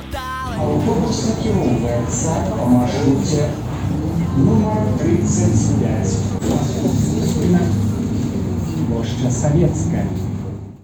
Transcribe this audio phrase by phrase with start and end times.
[0.00, 3.48] Автобус накіроўваецца па маршруце
[4.36, 6.14] нумар 35.
[8.88, 10.06] Плошча Савецкая.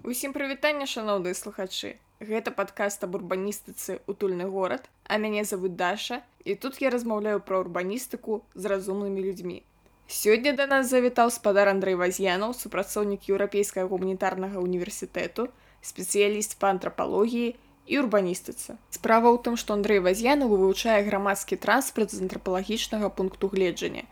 [0.05, 1.97] Усім прывітанне шаноўныя слухачы.
[2.21, 7.65] Гэта падкаст аб урбаністыцы утульны горад, а мяне завуць Даша і тут я размаўляю пра
[7.65, 9.63] урбаністыку з разумнымі людзьмі.
[10.09, 15.49] Сёння да нас завітаў спадар Андрэй Ваз'янаў, супрацоўнік еўрапейскага гуманітарнага універсітэту,
[15.81, 18.77] спецыяліст па антрапалогіі і урбаністыцы.
[18.91, 24.05] Справа ў тым, што Андрэй Ваз'янаў вывучае грамадскі транспарт з антрапалагічнага пункту гледжання.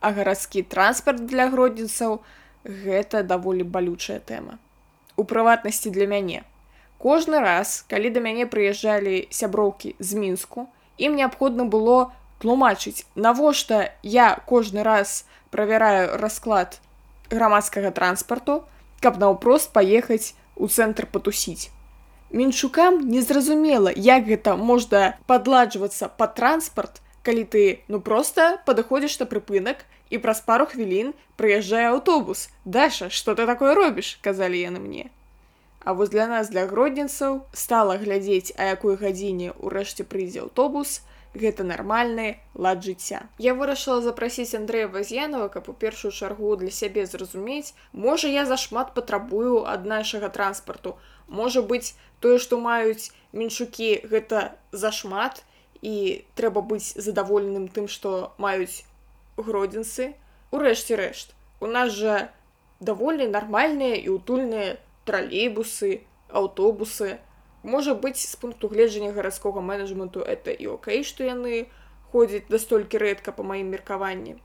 [0.00, 2.20] А гарадскі транспарт для гродзенцаў
[2.66, 4.58] гэта даволі балючая тэма.
[5.16, 6.42] У прыватнасці для мяне.
[6.98, 14.38] Кожны раз, калі да мяне прыязджалі сяброўкі з мінску, ім неабходна было тлумачыць, навошта я
[14.46, 16.78] кожны раз правяраю расклад
[17.30, 18.62] грамадскага транспарту,
[19.02, 21.70] каб наўпрост паехаць у цэнтр патусіць.
[22.32, 29.84] Мінчукам незразумела, як гэта можна падладжвацца пад транспарт, калі ты ну проста падыходзіш на прыпынак
[30.08, 32.48] і праз пару хвілін прыязджае аўтобус.
[32.64, 35.04] Даша, што ты такое робіш, казалі яны мне.
[35.84, 41.02] А вось для нас для гродзенцаў стала глядзець, а якой гадзіне ўрэшце прыйдзе аўтобус,
[41.34, 43.28] гэта нармальны лад жыцця.
[43.38, 48.94] Я вырашыла запрасіць Андрэя Ваз'янова, каб у першую чаргу для сябе зразумець, можа я зашмат
[48.94, 50.96] патрабую ад нашага транспарту.
[51.28, 55.42] Можа быць, тое, што маюць меншукі гэта зашмат
[55.82, 58.84] і трэба быць задаволеным тым, што маюць
[59.36, 60.14] гродзенцы.
[60.52, 62.28] Урэшце рэшт, у нас жа
[62.80, 64.76] даволі нармальныя і утульныя
[65.08, 67.18] тралейбусы, аўтобусы.
[67.62, 71.66] Можа быць, з пункту гледжання гарадскога менеджменту это і окей, што яны
[72.12, 74.36] ходзяць дастолькі рэдка па маім меркаванні.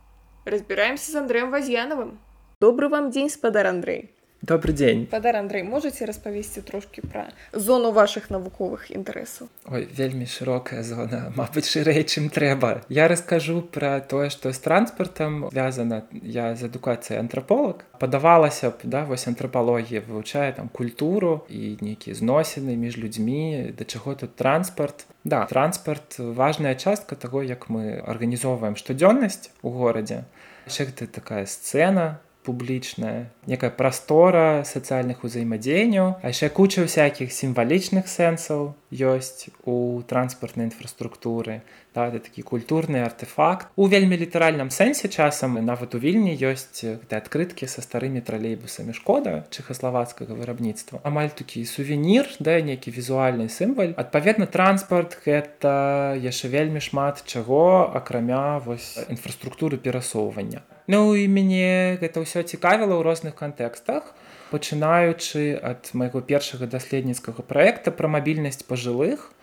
[0.46, 2.20] Разбіраемся з Андрэем Ваз'янавым.
[2.62, 4.17] Добры вам дзень, спадар Андрэй.
[4.42, 5.08] Добрый дзень.
[5.10, 9.50] Спадар Андрэй, можаце распавесці трошкі пра зону вашых навуковых інтарэсаў.
[9.66, 12.86] Ой, вельмі шырокая зона, мабыць, шырэй, чым трэба.
[12.88, 17.82] Я раскажу пра тое, што з транспартам звязана я з адукацыяй антраполаг.
[17.98, 24.14] Падавалася б, да, вось антрапалогія вывучае там культуру і нейкія зносіны між людзьмі, да чаго
[24.14, 25.10] тут транспарт.
[25.26, 30.30] Да, транспарт важная частка таго, як мы арганізоўваем штодзённасць у горадзе.
[30.70, 38.72] Яшчэ гэта такая сцэна, публічная некая прастора сацыяльных узаемадзеянняў а яшчэ куча всякихх сімвалічных сэнсаў
[39.12, 41.62] ёсць у транспартнай інфраструктуры
[41.98, 47.82] да, такі культурны артефакт у вельмі літаральным сэнсе часам нават у вільні ёсць адкрыткі са
[47.82, 48.94] старымі тралейбусамі.
[48.94, 51.02] Шкода чэхаславацкага вырабніцтва.
[51.02, 53.98] Амаль такі сувенір да нейкі візуальны сімваль.
[53.98, 60.62] Адпаведна транспарт гэта яшчэ вельмі шмат чаго акрамя вось інфраструктуры перасоўвання.
[60.88, 64.14] Ну і мяне гэта ўсё цікавіла ў розных кантэкстах,
[64.54, 69.34] пачынаючы ад майго першага даследніцкага праекта пра мабільнасць пажылых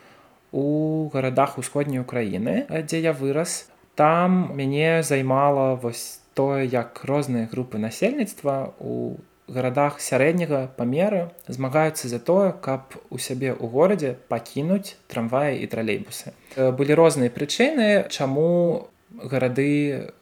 [0.55, 3.67] у гарадах усходняй Україніны, дзе я вырас.
[3.99, 9.19] Там мяне займала вось тое, як розныя групы насельніцтва у
[9.51, 16.33] гарадах сярэдняга памеры змагаюцца за тое, каб у сябе ў горадзе пакінуць трамваі і тралейбусы.
[16.57, 20.15] Былі розныя прычыны, чаму гарады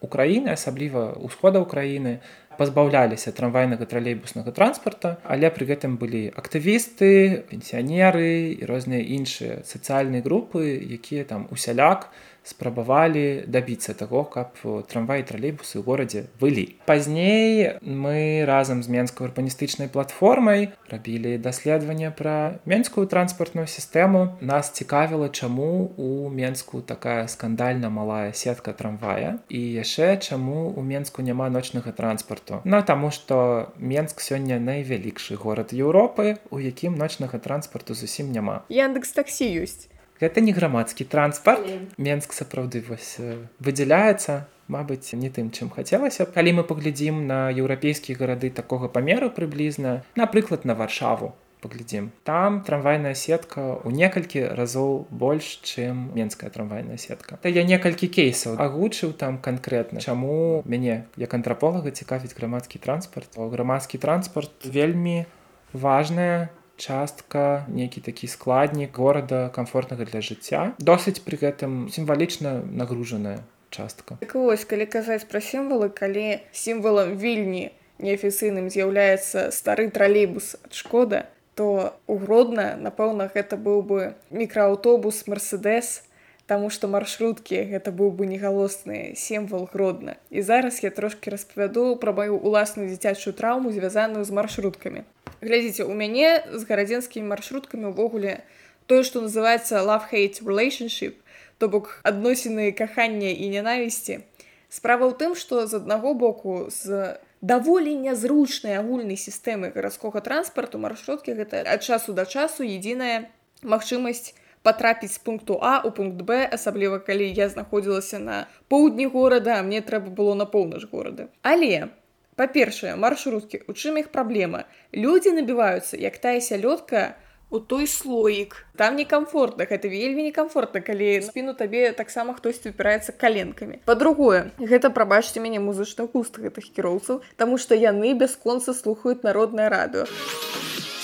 [0.00, 2.18] Украіны, асабліва ўсхода ўкраіны
[2.58, 10.74] пазбаўляліся трамвайнага тралейбуснага транспарта, але пры гэтым былі актывісты, пенсіянеры і розныя іншыя сацыяльныя групы,
[10.98, 12.10] якія там усяляк
[12.48, 14.56] спрабавалі дабіцца таго, каб
[14.88, 16.80] трамвай тралейбусы ў горадзе былі.
[16.88, 24.40] Пазней мы разам з менскай урбаністычнай платформай рабілі даследаванне пра менскую транспартную сістэму.
[24.40, 31.22] Нас цікавіла, чаму у Менску такая скандальна малая сетка трамвая і яшчэ чаму у Менску
[31.22, 32.62] няма ночнага транспарту.
[32.64, 38.64] Ну таму што Менск сёння найвялікшы горад Еўропы, у якім ночнага транспарту зусім няма.
[38.68, 41.66] Яндекс таксі ёсць гэта не грамадскі транспарт.
[41.96, 43.16] Менск сапраўды вось
[43.58, 46.28] выдзяляецца Мабыць не тым чым хацелася.
[46.28, 51.32] Калі мы паглядзім на еўрапейскія гарады такога памеру прыблізна напрыклад на варшаву
[51.64, 52.12] паглядзім.
[52.22, 57.40] Там трамвайная сетка у некалькі разоў больш чым менская трамвайная сетка.
[57.42, 63.40] Та я некалькі кейсаў агучыў там канкрэтна чаму мяне як антраполага цікавіць грамадскі транспарт.
[63.40, 65.24] Грамадскі транспарт вельмі
[65.72, 70.72] важная частка нейкі такі складнік горада комфортнага для жыцця.
[70.78, 74.16] Досыць пры гэтым сімвалічна нагружаная частка.
[74.22, 81.26] Так вось калі казаць пра сімвалы калі сімвалам вільні неафіцыйным з'яўляецца стары тралейбус ад шкода
[81.58, 86.06] то угродна напэўна гэта быў бы мікрааўтобус мерседес
[86.48, 90.16] Таму што маршруткі гэта быў бы негалосны сімвал гродна.
[90.32, 95.04] І зараз я трошки распавяду пра маю уласную дзіцячую траўму, звязаную з маршруткамі
[95.40, 98.42] глядзіце у мяне з гарадзенскімі маршруткамі ўвогуле
[98.90, 101.14] тое што называецца love-hate relationship
[101.58, 104.24] то бок адносіны кахання і нянавісці
[104.68, 111.38] справа ў тым што з аднаго боку з даволі нязручнай агульнай сістэмы гарадскога транспарту маршруткі
[111.38, 113.30] гэта ад часу да часу единая
[113.62, 114.34] магчымасць
[114.68, 119.80] патрапіць з пункту А у пункт Б асабліва калі я знаходзілася на поўдні горада мне
[119.80, 121.28] трэба было на поўнач горада.
[121.42, 121.88] Але
[122.36, 124.68] па-першае маршруткі у чым іх праблема?
[124.92, 127.16] Людзі набіваюцца як тая сялёдка
[127.50, 128.66] у той слоік.
[128.76, 133.80] Там некамфортна гэта вельмі некамфортна калі спіну табе таксама хтосьці упіраецца каленкамі.
[133.88, 140.04] Па-другое гэта прабачце мяне музычны густ гэтых кіроўцаў таму што яны бясконца слухаюць народнае радыё.
[140.04, 140.97] Отличные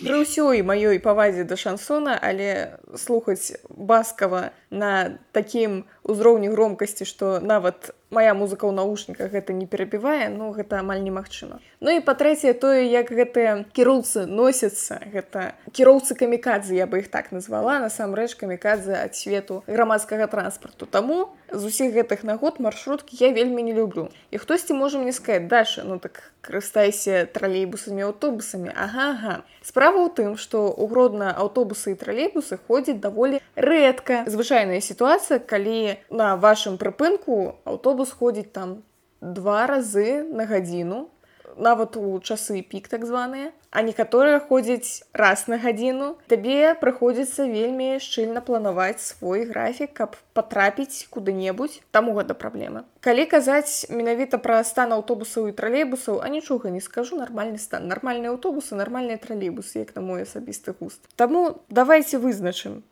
[0.00, 7.92] Пры ўсёй маёй павазе да шансона, але слухаць баскава на такім узроўні громкасці, што нават
[8.12, 11.58] моя музыка ў наушніках гэта не перабівае, ну гэта амаль немагчыма.
[11.80, 17.32] Ну і па-трэцяе тое, як гэтыя кіроўцы носяцца, гэта кіроўцы камікадзы, я бы іх так
[17.32, 20.86] назвала, насамрэч камікадзы ад свету грамадскага транспарту.
[20.86, 24.08] Таму з усіх гэтых нагод маршруткі я вельмі не люблю.
[24.30, 28.72] І хтосьці можа мне сказаць даша, ну так карыстайся тралейбусамі аўтобусамі.
[28.74, 29.34] Ага, ага.
[29.62, 34.26] Справа ў тым, што ў гродна аўтобусы і тралейбусы ходзяць даволі рэдка.
[34.26, 38.82] Звычайная сітуацыя, калі на вашым прыпынку аўтобус ходзіць там
[39.20, 41.08] два разы на гадзіну,
[41.56, 46.16] нават у часы пік так званыя, а некаторыя ходзяць раз на гадзіну.
[46.28, 52.84] Табе прыходзіцца вельмі шчыльна планаваць свой графік, каб патрапіць куды-небудзь, таму гэта праблема.
[53.00, 57.88] Калі казаць менавіта пра стан аўтобусаў і тралейбусаў, а нічога не скажу нармальны стан.
[57.88, 61.00] нармальныя аўтобусы, нармальныя тралейбусы, як на мой асабісты густ.
[61.16, 62.82] Таму давайте вызначым,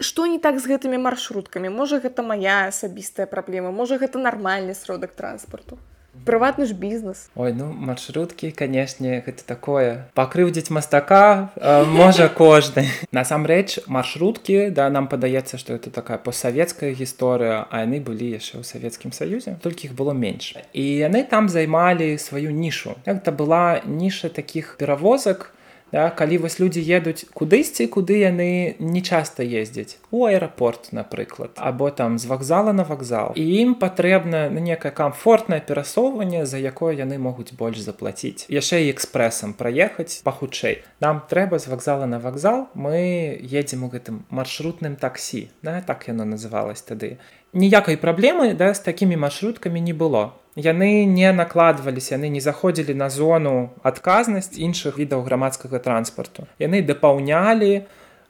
[0.00, 1.70] Што не так з гэтымі маршруткамі?
[1.70, 5.78] Можа гэта моя асабістая праблема можа гэта нармальны сродак транспарту.
[6.24, 7.28] Прыватны ж бізнес.
[7.34, 10.06] Ой ну маршруткі канешне гэта такое.
[10.14, 12.86] Пакрыўдзіць мастака э, можа кожны.
[13.10, 18.64] Насамрэч маршруткі да нам падаецца што это такая постсавецкая гісторыя а яны былі яшчэ ў
[18.66, 20.54] савецкім саюзе толькі іх было менш.
[20.72, 22.94] І яны там займалі сваю нішу.
[23.06, 25.54] Гэта была ніша такіх перавозак
[25.94, 30.02] Да, калі вось людзі едуць кудысьці куды яны не часта ездзяць.
[30.10, 33.30] У аэрапорт напрыклад або там з вакзала на вакзал.
[33.38, 38.50] І ім патрэбна ну, некае камфортнае перасоўванне за якое яны могуць больш заплаціць.
[38.50, 40.82] Яшчэ і экспрэсам праехаць пахутчэй.
[40.98, 45.46] Нам трэба з вакзала на вакзал мы едзем у гэтым маршрутным таксі.
[45.62, 47.22] Да, так яно называлось тады.
[47.54, 53.10] Ніякай праблемы да з такімі маршруткамі не было яны не накладваліся яны не заходзілі на
[53.10, 56.46] зону адказнасць іншых відаў грамадскага транспарту.
[56.58, 57.86] Яны дапаўнялі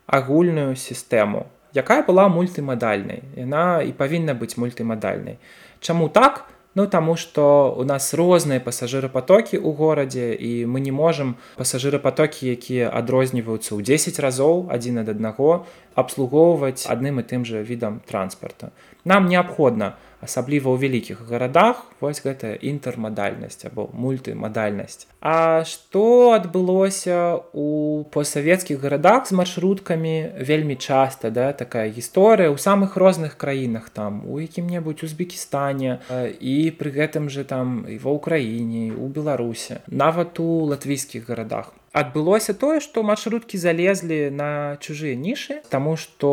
[0.07, 3.23] агульную сістэму якая была мультымадальнай.
[3.37, 5.37] Яна і павінна быць мультымадальнай.
[5.81, 6.47] Чаму так?
[6.75, 12.91] Ну таму што у нас розныя пасажырапатокі ў горадзе і мы не можам пасажырапатокі якія
[12.91, 18.75] адрозніваюцца ў 10 разоў адзін ад аднаго абслугоўваць адным і тым жа відам транспарта
[19.05, 27.45] нам неабходна у асабліва ў вялікіх гарадах вось гэта інтэрмадальнасць або мультымадальнасць А што адбылося
[27.53, 30.17] у постсавецкіх гарадах з маршруткамі
[30.51, 36.01] вельмі часта да такая гісторыя ў самых розных краінах там у якім-небудзь узбекістане
[36.41, 42.55] і пры гэтым же там і ва ўкраіне у беларусе нават у латвійскіх гарадах адбылося
[42.59, 46.29] тое што маршруткі залезлі на чужыя нішы таму што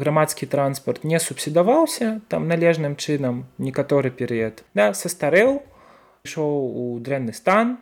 [0.00, 5.60] грамадскі транспорт не субсідаваўся там належным чынам некаторы перыяд да састарэў
[6.24, 6.52] ішоў
[6.82, 7.76] у дрэнны стан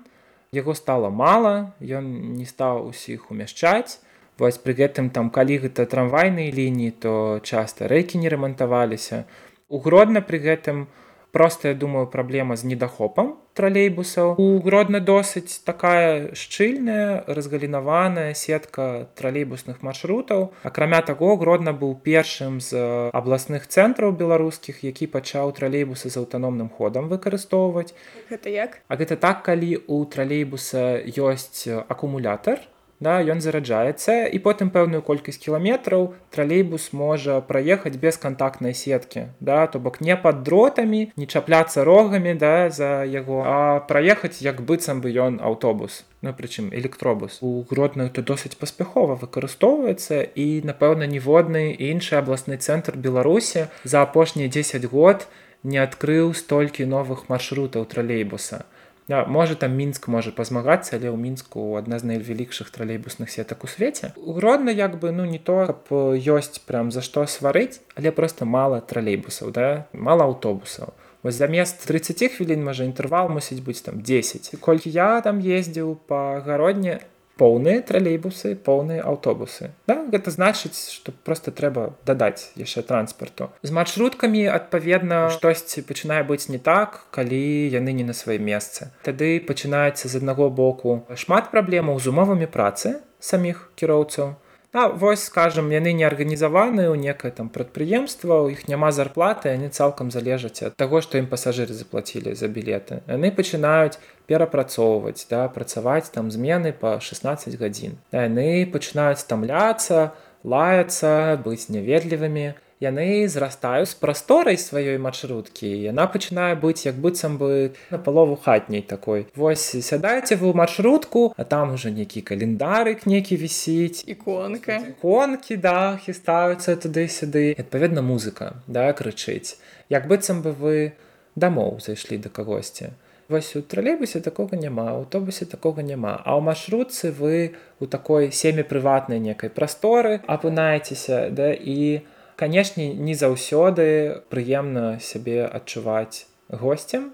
[0.53, 4.03] яго стало мала ён не стаў усіх умяшчаць.
[4.41, 7.13] Вось пры гэтым там калі гэта трамвайныя лініі то
[7.45, 9.27] часта рэкі не рамантаваліся.
[9.69, 10.89] Угродна пры гэтым
[11.31, 19.83] просто я думаю праблема з недахопам тралейбусаў у гродна досыць такая шчыльная разгалінаваная сетка тралейбусных
[19.85, 20.49] маршрутаў.
[20.65, 22.81] Акрамя таго гродна быў першым з
[23.13, 27.93] абласных цэнтраў беларускіх які пачаў тралейбусы з аўтаномным ходам выкарыстоўваць.
[28.33, 28.81] Гэта як?
[28.89, 32.65] А гэта так калі у тралейбуса ёсць акумулятор
[33.01, 39.67] да, ён зараджаецца і потым пэўную колькасць кіламетраў тралейбус можа праехаць без кантактнай сеткі да
[39.67, 45.01] то бок не пад дротамі не чапляцца рогамі да за яго а праехаць як быццам
[45.01, 47.39] бы ён аўтобус ну прычым электробус.
[47.41, 54.49] У гродную то досыць паспяхова выкарыстоўваецца і напэўна ніводны іншы абласны цэнтр беларусі за апошнія
[54.49, 55.27] 10 год
[55.63, 58.65] не адкрыў столькі новых маршрутаў тралейбуса
[59.11, 63.71] Да, можа там мінск можа пазмагацца але ў мінску адна з найвялікшых тралейбусных сетак у
[63.71, 68.47] свеце гродна як бы ну не то каб ёсць прям за што сварыць але просто
[68.47, 70.95] мала тралейбусаў да мала аўтобусаў
[71.27, 76.39] вось замест 30 хвілін можа інтэрвал мусіць быць там 10 колькі я там ездзіў па
[76.47, 77.03] гародні
[77.41, 79.97] поўныя тралейбусы поўныя аўтобусы да?
[80.13, 86.61] гэта значыць што просто трэба дадаць яшчэ транспарту з маршруткамі адпаведна штосьці пачынае быць не
[86.71, 87.41] так калі
[87.73, 93.01] яны не на сваім месцы тады пачынаецца з аднаго боку шмат праблемаў з умовамі працы
[93.33, 94.37] саміх кіроўцаў
[94.73, 99.67] А вось скажем яны не арганізаваны ў некае там прадпрыемства у іх няма зарплаты яны
[99.75, 103.03] цалкам залежаць ад таго што ім пасажыры заплацілі за білеты.
[103.11, 103.99] Яны пачынаюць
[104.31, 107.99] перапрацоўваць да працаваць там змены па 16 гадзін.
[108.15, 110.15] Яны пачынаюць стамляцца
[110.47, 115.69] лаяцца быць няветлівымі яны зрастаюць з прасторай сваёй маршруткі.
[115.69, 119.29] Яна пачынае быць як быццам бы на палову хатняй такой.
[119.37, 124.09] Вось сядайце вы ў маршрутку а там уже нейкі календарык некі вісіць.
[124.09, 124.81] Іконка.
[125.05, 127.53] Конкі да хістаюцца туды-сюды.
[127.61, 129.61] Адпаведна музыка да крычыць.
[129.93, 130.97] Як быццам бы вы
[131.37, 132.97] дамоў зайшлі да кагосьці.
[133.29, 136.17] Вось у тралейбусе такога няма аўтобусе такога няма.
[136.25, 142.91] А ў маршрутцы вы у такой семі прыватнай некай прасторы апынаецеся да і у канешне
[142.97, 147.11] не заўсёды прыемна сябе адчуваць гостцем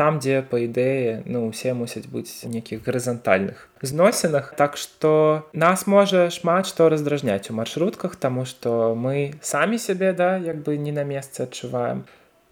[0.00, 4.54] там дзе па ідэі ну усе мусяць быць нейкіх гарызантальных зносінах.
[4.56, 10.38] Так што нас можа шмат што раздражняць у маршрутках таму што мы самі сябе да
[10.38, 12.08] як бы не на месцы адчуваем.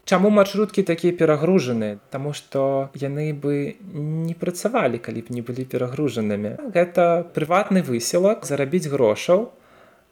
[0.08, 2.00] Чаму маршруткі такія перагружаны?
[2.08, 6.72] Таму што яны бы не працавалі калі б не былі перагружанымі.
[6.76, 9.52] Гэта прыватны высілак зарабіць грошаў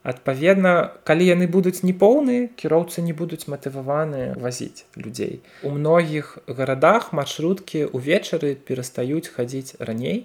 [0.07, 0.73] адпаведна
[1.07, 5.41] калі яны будуць непоўныя кіроўцы не будуць матываваныя вазіць людзей.
[5.63, 10.23] У многіх гарадах маршруткі увечары перастаюць хадзіць раней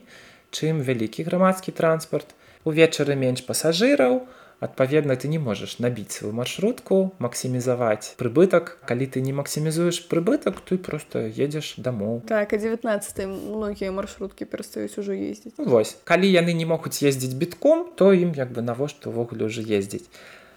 [0.52, 2.36] чым вялікі грамадскі транспарт.
[2.62, 9.20] Увечары менш пасажыраў а адпаведна ты не можаш набіць сваю маршрутку максімізаваць прыбытак калі ты
[9.26, 15.58] не максімізуеш прыбытак ты просто едзеш дамоў так а 19 многія маршруткі перастаюць ужо ездзіць
[15.58, 19.66] ну, вось калі яны не могуць ездзіць бітком то ім як бы навошта увогуле уже
[19.66, 20.06] ездзіць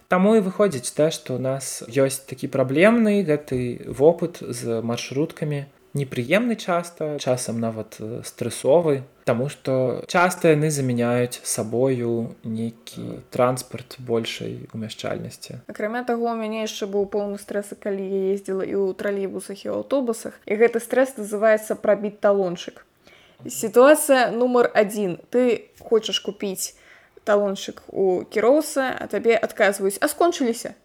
[0.08, 6.56] Таму і выходзіць те што у нас ёсць такі праблемны гэты вопыт з маршруткамі непрыемны
[6.56, 16.04] часта часам нават стрэсовы Таму што часта яны замяняюць сабою нейкі транспарт большай умяшчальнасці акрамя
[16.06, 20.38] таго у мяне яшчэ быў поўны стрэсы калі я ездзіла і ў тралейбусах і аўтобусах
[20.46, 22.86] і гэты стрэс называется прабіць талончык
[23.48, 25.20] сітуацыя нумар один.
[25.30, 26.76] Ты хочаш купіць
[27.26, 30.76] талончык у кіроўца а табе адказваюць а скончыліся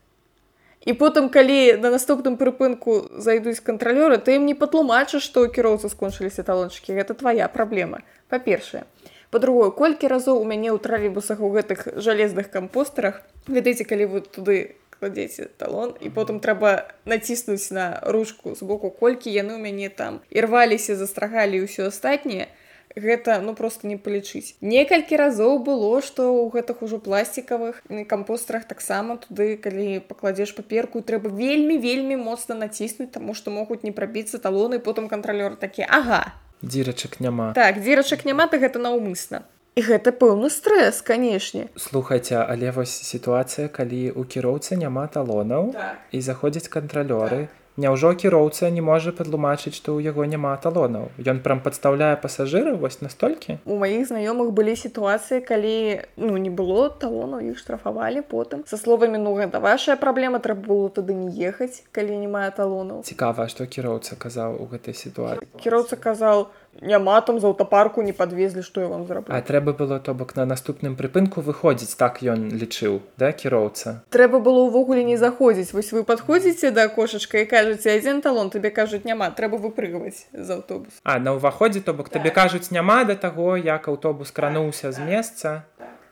[0.86, 6.42] і потым калі на наступным прыпынку зайдуць кантралёры ты ім не патлумачыш што кіроўцы скончыліся
[6.42, 8.00] талончыкі гэта твоя праблема
[8.32, 8.84] па-першае
[9.30, 14.56] по-другое колькі разоў у мяне ў тралейбусах у гэтых жалезных кампостарах ведаеце калі вы туды
[15.00, 20.20] кладзеце талон і потым трэба націснуць на ручку з боку колькі яны ў мяне там
[20.32, 22.48] ірваліся застрагалі ўсё астатняе
[22.96, 24.56] гэта ну просто не палічыць.
[24.60, 31.30] Некалькі разоў было што ў гэтых ужо пластикавых кампостарах таксама туды калі пакладзеш паперку трэба
[31.30, 37.20] вельмі вельмі моцна націснуць таму што могуць не прабіцца талоны потым кантралёр такі ага дзірачак
[37.20, 37.52] няма.
[37.54, 39.46] Так дзірачак няма то гэта наўмысна.
[39.78, 41.70] І гэта пэўны стрэс канешне.
[41.78, 45.96] Слухайце але вось сітуацыя калі у кіроўцы няма талонаў так.
[46.12, 51.08] і заходзяць кантралёры так Няўжо кіроўца не можа падлумачыць, што ў яго няма талонаў.
[51.16, 53.56] Ён прям падстаўляе пасажыры вось настолькі.
[53.64, 59.18] У маіх знаёмых былі сітуацыі, калі ну не было талону іх штрафавалі потым са словамі
[59.18, 63.00] ну гэта вашая праблема трэба было туды не ехаць, калі не мае талону.
[63.00, 65.48] Цікава, што кіроўца казаў у гэтай сітуацыі.
[65.64, 69.98] Кіроўца казаў, няма там з аўтапарку не падвезлі што я вам зраблю А трэба было
[69.98, 75.16] то бок на наступным прыпынку выходзіць так ён лічыў да кіроўца трэба было ўвогуле не
[75.18, 80.26] заходзіць вось вы падходзіце да кошачка і кажаце адзін талон табе кажуць няма трэба выпрыгваць
[80.32, 82.22] з аўтобус А на ўваходзе то бок так.
[82.22, 85.64] табе кажуць няма да таго як аўтобус крануўся з месца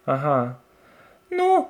[0.08, 0.56] Ага.
[1.30, 1.68] Ну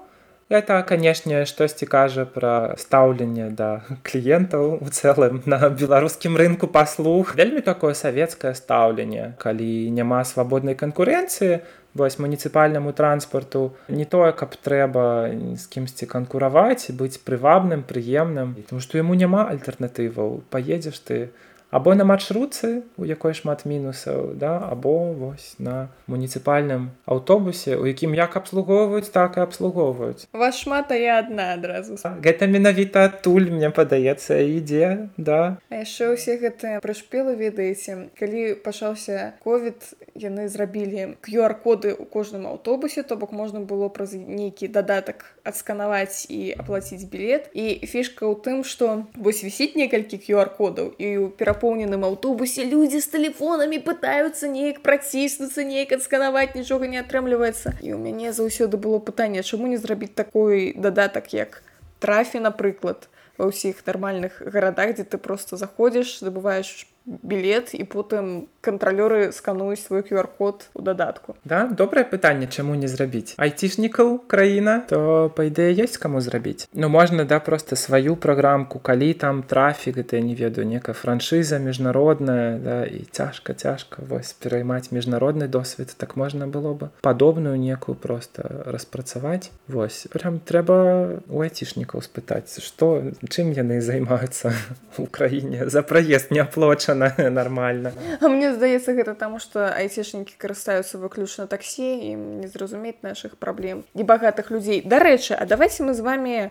[0.49, 7.35] Это, канешне, штосьці кажа пра стаўленне да кліентаў у цэлым на беларускім рынку паслуг.
[7.37, 11.61] Вельмі такое савецкае стаўленне, калі няма свабоднай канкурэнцыі,
[11.93, 18.97] вось муніцыпальнаму транспарту не тое, каб трэба з кімсьці канкураваць, быць прывабным, прыемным, тому што
[18.97, 21.29] яму няма альтэрнатываў, паедзеш ты,
[21.71, 28.15] або на маршрутцы у якой шмат мінусаў да або вось на муніцыпальным аўтобусе у якім
[28.17, 30.29] як абслугоўваюць так і абслугоўваюць.
[30.33, 32.01] Вас шмат а я адна адразу.
[32.25, 35.61] Гэта менавіта адтуль мне падаецца ідзе да.
[35.69, 38.09] А яшчэ ўсе гэтыя прышпелы ведаеце.
[38.17, 44.69] Калі пачаўся ковід яны зрабілі QR-коды ў кожным аўтобусе то бок можна было праз нейкі
[44.73, 51.09] дадатак адсканаваць і аплаціць білет і фішка ў тым што вось вісіць некалькі QR-кодаў і
[51.09, 57.97] ў перапоўненым аўтобусе людзі з тэлефонамі пытаюцца неяк праціснуцца неяк адсканаваць нічога не атрымліваецца і
[57.97, 61.63] у мяне заўсёды было пытанне чаму не зрабіць такой дадатак як
[61.99, 69.33] трафі напрыклад ва ўсіх нармальных гарадах дзе ты просто заходзіш забываеш білет і потым кантралёры
[69.33, 71.37] скануюць свой QR-код у дадатку.
[71.45, 73.35] Да добрае пытанне чаму не зрабіць.
[73.39, 76.69] айцішнікаў краіна то па ідэі ёсць каму зрабіць.
[76.75, 81.59] Ну можна да просто сваю праграмку калі там трафік гэта я не ведаю некая франшыза
[81.59, 87.95] міжнародная да, і цяжка цяжка вось пераймаць міжнародны досвед так можна было бы падобную некую
[87.95, 89.51] просто распрацаваць.
[89.69, 94.53] Вось прям трэба у айцішнікаў спытаць што чым яны займаюцца
[94.99, 97.93] у краіне за праезд не аплочаны написано нормально.
[98.21, 103.85] А мне здаецца гэта таму што айцішнікі карыстаюцца выключна таксі і не зразумець нашых праблем
[103.95, 106.51] небагатых людзей дарэчы а давайте мы з вами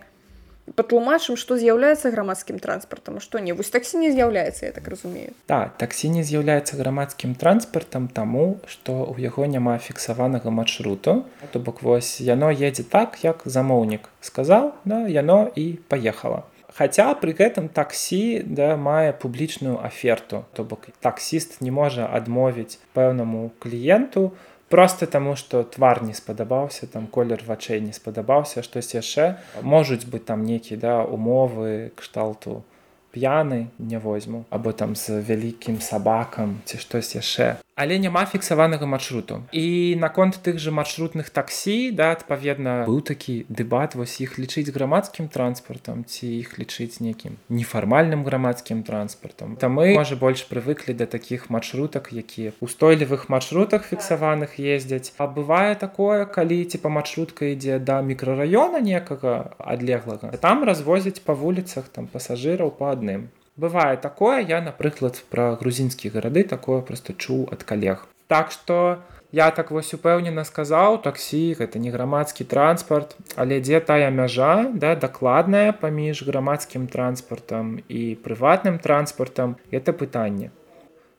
[0.76, 3.54] патлумачым што з'яўляецца грамадскім транспартам што не.
[3.54, 5.32] Вось таксі не з'яўляецца я так разумею.
[5.48, 11.82] Да таксі не з'яўляецца грамадскім транспартам таму што ў яго няма фіксаванага маршруту то бок
[11.84, 16.44] вось яно едзе так як замоўнік сказаў да яно і паехала
[16.78, 23.50] Хаця пры гэтым таксі да мае публічную аферту то бок таксіст не можа адмовіць пэўнаму
[23.58, 24.30] кліенту
[24.70, 29.28] просто таму што твар не спадабаўся там колер вачэй не спадабаўся штось яшчэ
[29.76, 32.62] можуць быць там нейкі да умовы кшталту
[33.10, 39.44] п'яны не возьму або там з вялікім сабакам ці штось яшчэ але няма фіксаванага маршруту.
[39.54, 45.30] І наконт тых же маршрутных таксі да адпаведна быў такі дэбат вось іх лічыць грамадскім
[45.30, 49.56] транспартам ці іх лічыць нейкім нефармальным грамадскім транспартам.
[49.62, 55.14] Там мы можа больш прывыклі да такіх маршрутак якія устойлівых маршрутах фіксаваных ездзяць.
[55.22, 61.38] А бывае такое калі ці па маршрутка ідзе да мікрараёна некага адлеглага там развозяць па
[61.38, 67.50] вуліцах там пасажыраў па адным бывае такое я напрыклад пра грузінскія гарады такое просто чуў
[67.52, 68.06] ад калег.
[68.28, 69.00] Так что
[69.32, 74.96] я так вось упэўнена сказаў таксі гэта не грамадскі транспарт але дзе тая мяжа да
[74.96, 80.52] дакладная паміж грамадскім транспартам і прыватным транспартам это пытанне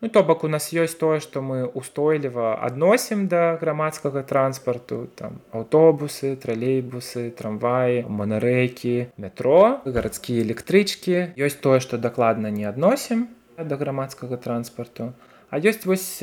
[0.01, 5.43] Ну то бок у нас ёсць тое, што мы устойліва адносім да грамадскага транспарту, там
[5.51, 11.35] аўтобусы, тралейбусы, трамваі, манарэйкі, метро, гарадскія электрычкі.
[11.35, 13.27] ёсць тое, што дакладна не адносім
[13.59, 15.19] да грамадскага транспарту.
[15.51, 16.23] А ёсць вось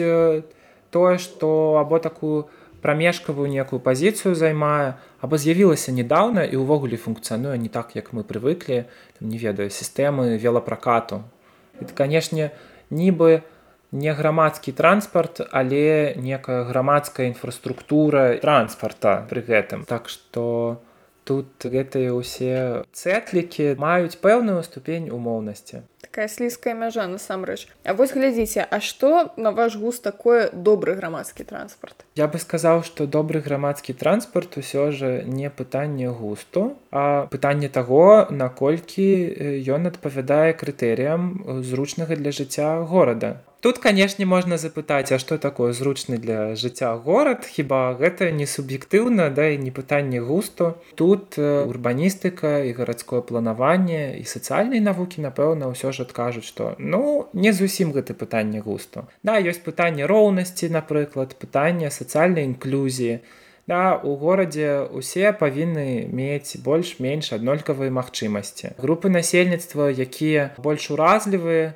[0.88, 2.48] тое, што або такую
[2.80, 8.88] прамежкавую некую пазіцыю займае, або з'явілася нядаўна і ўвогуле функцыянуе не так, як мы прывыклі,
[9.20, 11.28] не ведаю сістэмы велапракату.
[11.84, 12.56] Это канешне,
[12.88, 13.44] нібы,
[13.96, 19.88] не грамадскі транспарт але некая грамадская інфраструктура транспарта пры гэтым.
[19.88, 20.84] Так что
[21.26, 25.82] тут гэтыя ўсе цэтлікі маюць пэўную ступень умоўнасці.
[26.06, 27.66] Такая слізкая мяжа насамрэч.
[27.84, 32.06] А вось глядзіце А што на ваш густ такое добры грамадскі транспарт?
[32.16, 38.28] Я бы сказаў што добры грамадскі транспарт усё же не пытанне густу а пытанне таго
[38.30, 39.08] наколькі
[39.66, 46.18] ён адпавядае крытэрыям зручнага для жыцця горада Тут, канешне, можна запытаць, а што такое зручны
[46.18, 50.76] для жыцця горад, хіба гэта не суб'ектыўна, да і не пытанне густу.
[50.96, 57.54] Тут урбаністыка і гарадское планаванне і сацыяльнай навукі, напэўна, ўсё ж адкажуць, што ну не
[57.54, 59.10] зусім гэта пытанне густу.
[59.24, 63.20] Да ёсць пытанне роўнасці, напрыклад, пытанне сацыяльнай інклюзіі.
[63.68, 68.78] Да, у горадзе усе павінны мець больш-менш аднолькавыя магчымасці.
[68.78, 71.74] Групы насельніцтва, якія больш уразлівыя,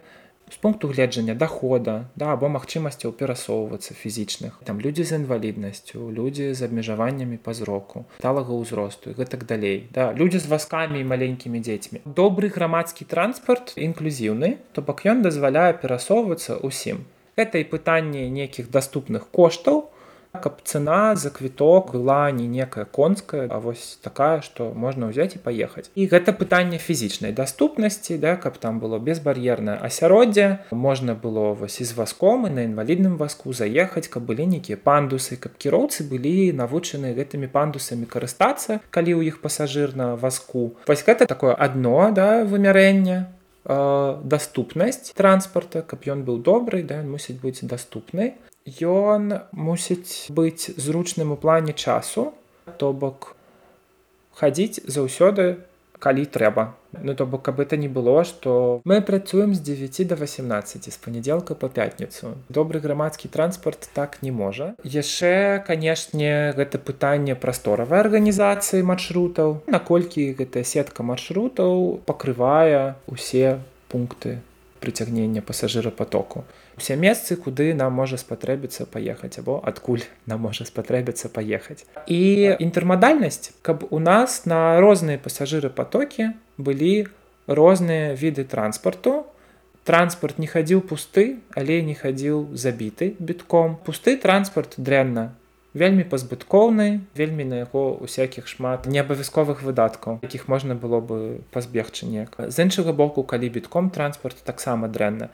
[0.52, 4.62] з пункту гледжання дохода да або магчымасцяў перасоўвацца фізічных.
[4.64, 10.14] Там людзі з інваліднасцю людзі з абмежаваннямі па зроку талага ўзросту гэтак далей да.
[10.14, 12.02] Людзі з вазкамі і маленькімі дзецьмі.
[12.06, 17.06] Добры грамадскі транспарт інклюзіўны то бок ён дазваляе перасоўвацца ўсім.
[17.38, 19.88] Гэта і пытанне нейкіх даступных коштаў
[20.32, 25.40] каб цена за квіток была не некая конская а вось такая что можна ўзяць і
[25.40, 25.90] паехаць.
[25.96, 31.86] І гэта пытанне фізічнай даступнасці да каб там было безбар'ернае асяроддзе можна было вось і
[31.86, 37.18] з васком і на інвалідным васку заехаць каб былі нейкія пандусы каб кіроўцы былі навучаны
[37.18, 43.40] гэтымі пандусамі карыстацца калі ў іх пасажыр на васку вось гэта такое адно да вымярэння
[43.70, 45.82] даступнасць транспарта.
[45.82, 48.34] Каб ён быў добрый да мусіць быць даступнай
[48.66, 52.34] Ён мусіць быць зручным у плане часу,
[52.78, 53.36] то бок
[54.36, 55.64] хадзіць заўсёды,
[56.00, 56.74] калі трэба.
[57.04, 60.98] Ну то бок каб это не было што мы працуем з 9 до 18 з
[60.98, 62.34] панядзелка по пятніцу.
[62.50, 64.74] Добры грамадскі транспорт так не можа.
[64.84, 69.62] Яшчэ канешне гэта пытанне прасторавай арганізацыі маршрутаў.
[69.68, 73.60] Наколькі гэтая сетка маршрутаў пакрывае усе
[73.92, 74.40] пункты
[74.80, 76.48] прыцягнення пасажырапатоку
[76.80, 82.20] усе месцы куды нам можа спатрэбіцца паехаць або адкуль нам можа спатрэбіцца паехаць і
[82.66, 86.94] інтэрмадальнасць каб у нас на розныя пасажыры потокі былі
[87.62, 89.26] розныя віды транспарту
[89.84, 91.28] транспарт не хадзіў пусты
[91.60, 95.30] але не хадзіў забіты бітком пусты транспарт дрэнна
[95.74, 102.34] вельмі пазбыткоўны вельмі на яго усякіх шмат неабавязковых выдаткаў якіх можна было бы пазбегчы неяк.
[102.38, 105.30] З іншага боку калі бітком транспарт таксама дрэнна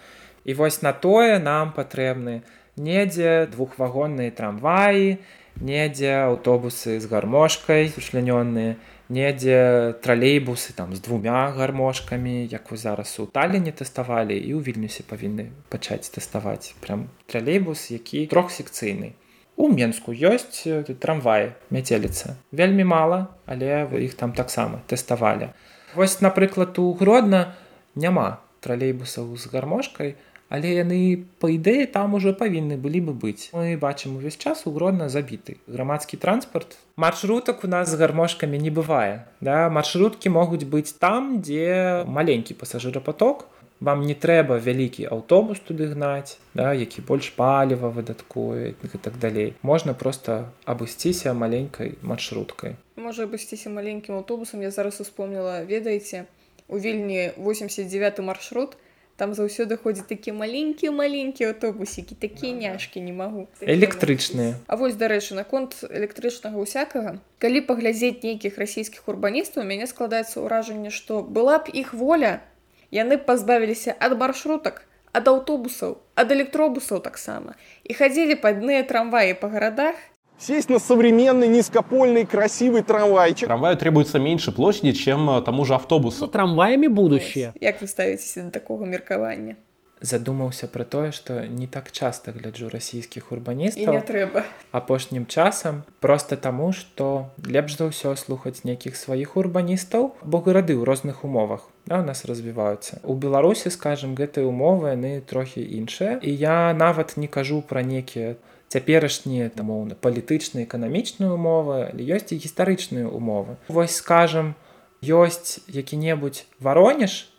[0.46, 2.46] І вось на тое нам патрэбны
[2.78, 5.18] недзе двухвагонныя трамваі,
[5.58, 8.78] недзе аўтобусы з гармошкай сучлянёныя,
[9.10, 15.02] недзе тралейбусы там з двумя гармошкамі, як вы зараз у таліне тэставалі і ў вільнюсе
[15.02, 16.78] павінны пачаць тэставаць.
[16.78, 19.18] Прям тралейбус, які трохсекцыйны.
[19.56, 20.68] У Менску ёсць
[21.00, 22.36] трамвай мяцеліца.
[22.52, 25.56] Вельмі мала, але іх там таксама тэставалі.
[25.96, 27.56] Вось, напрыклад, у Гродна
[27.96, 30.16] няма тралейбусаў з гармошкай,
[30.50, 33.50] але яны па ідэі там уже павінны былі бы быць.
[33.54, 35.58] Мы бачым увесь час угродна забіты.
[35.68, 36.78] Грамадскі транспарт.
[36.96, 39.70] Маршрутак у нас з гармошкамі не бывае да?
[39.70, 43.48] Маршруткі могуць быць там дзе маленькі пасажырапаток
[43.80, 49.54] вам не трэба вялікі аўтобус туды гнаць да які больш паліва выдаткуе і так далей.
[49.62, 52.80] Можна просто абысціся маленькай маршруткай.
[52.96, 54.62] Можа абысціся маленькім аўтобусам.
[54.62, 56.26] Я зараз успомніла ведаеце
[56.68, 58.78] у вільні 89 маршрут
[59.16, 63.48] там заўсёды ходзяць такія маленькія маленькія аўтобусікі такія няшкі не магу.
[63.62, 64.56] Электрычныя.
[64.68, 71.24] А вось дарэчы наконт электрычнага ўсякага калі паглядзець нейкіх расійскіх урбаністаў мяне складаецца ўражанне што
[71.24, 72.44] была б іх воля
[72.92, 74.84] яны пазбавіліся ад маршрутак
[75.16, 77.56] ад аўтобусаў ад электробусаў таксама.
[77.88, 79.96] І хадзілі падныя трамваі па гарадах
[80.38, 83.48] Сесть на современный, низкопольный, красивый трамвайчик.
[83.48, 86.26] Трамваю требуется меньше площади, чем э, тому же автобусу.
[86.26, 87.54] Ну, трамваями будущее.
[87.62, 89.56] як вы ставіцеся да такога меркавання
[90.02, 95.84] задумаўся пра тое што не так часта гляджу расійскіх і не урбаністаў трэба апошнім часам
[96.00, 101.70] просто таму што лепш за ўсё слухаць нейкіх сваіх урбаністаў бо гарады ў розных умовах
[101.86, 107.18] да, у нас развіваюцца у беларусі скажем гэтыя умовы яны трохі іншыя і я нават
[107.18, 108.36] не кажу пра некія
[108.76, 114.52] цяперашнія тамоўна палітычныя эканамічныя умовы але ёсць і гістарычныя умовы вось скажем
[115.00, 117.32] ёсць які-небудзь варонеж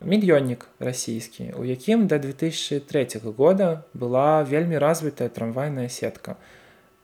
[0.00, 6.36] мільённік расійскі у якім да 2003 года была вельмі развітая трамвайная сетка.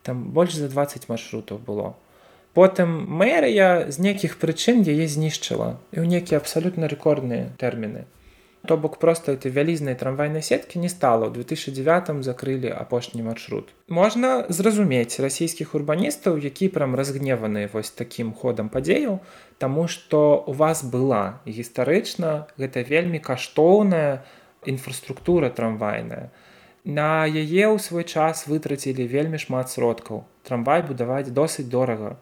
[0.01, 1.93] Там больш за 20 маршрутаў было.
[2.53, 8.09] Потым мэрыя з нейкіх прычын яе знішчыла і ў нейкія абсалютна рэкордныя тэрміны
[8.67, 14.45] то бок просто этой вялізнай трамвайнай сеткі не стала ў 2009 закрылі апошні маршрут можна
[14.49, 19.19] зразумець расійскіх урбаністаў які прям разгневаны вось такім ходам падзеяў
[19.57, 24.21] Таму што у вас была гістарычна гэта вельмі каштоўная
[24.69, 26.29] інфраструктура трамвайная.
[26.85, 30.29] На яе ў свой час вытрацілі вельмі шмат сродкаў.
[30.45, 32.21] Трамвай будаваць досыць дорага.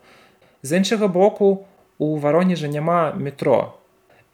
[0.63, 1.67] З іншага боку
[1.99, 3.75] у варонежа няма метро.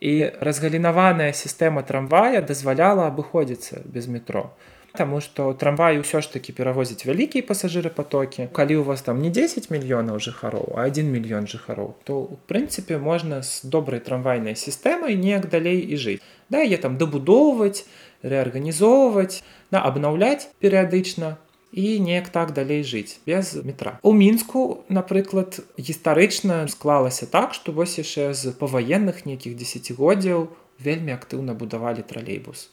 [0.02, 4.50] І разгалінаваная сістэма трамвая дазваляла абыходзіцца без метро.
[4.98, 8.50] Таму што трамвай ўсё ж такі перавозіць вялікія пасажыры потокі.
[8.52, 12.98] Калі у вас там не 10 мільёнаў жыхароў, а 1 мільён жыхароў, то у прынцыпе
[12.98, 16.20] можна з добрай трамвайнай сістэмай неяк далей і жыць.
[16.50, 17.86] Да я там дабудоўваць,
[18.26, 21.38] рэарганізоўваць, на абнаўляць перыядычна
[21.72, 24.00] і неяк так далей жыць без метра.
[24.04, 30.48] У мінску, напрыклад, гістарычна склалася так, што вось яшчэ з паваенных нейкіх дзесяцігоддзяў
[30.84, 32.70] вельмі актыўна будавалі тралейбус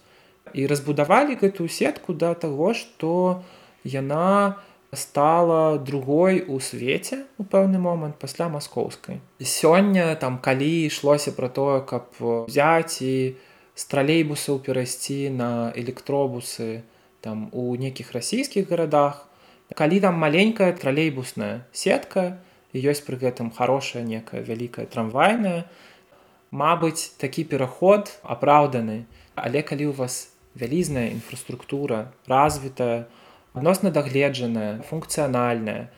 [0.54, 3.42] і разбудавалі гэтую сетку да таго што
[3.84, 4.56] яна
[4.92, 11.80] стала другой у свеце у пэўны момант пасля маскоўскай сёння там калі ішлося пра тое
[11.80, 13.36] каб взять і
[13.78, 16.82] з тралейбусаў перайсці на электробусы
[17.20, 19.26] там у нейкіх расійскіх гарадах
[19.74, 22.38] калі там маленькая тралейбусная сетка
[22.72, 25.64] ёсць пры гэтым хорошая некая вялікая трамвайная.
[26.50, 29.04] Мабыць такі пераход апраўданы
[29.34, 33.06] але калі у вас вялізная інфраструктура развітая
[33.52, 35.88] адносна дагледжаная функцыянальная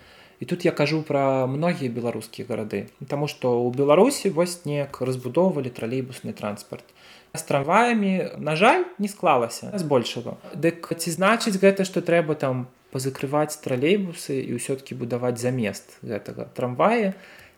[0.40, 5.70] і тут я кажу пра многія беларускія гарады Таму што ў беларусі вось неяк разбудоўвалі
[5.70, 6.84] тралейбусны транспарт
[7.34, 13.60] з трамваямі на жаль не склалася збольшага дык ці значыць гэта што трэба там пазакрываць
[13.62, 17.14] тралейбусы і ўсё-кі будаваць замест гэтага трамвая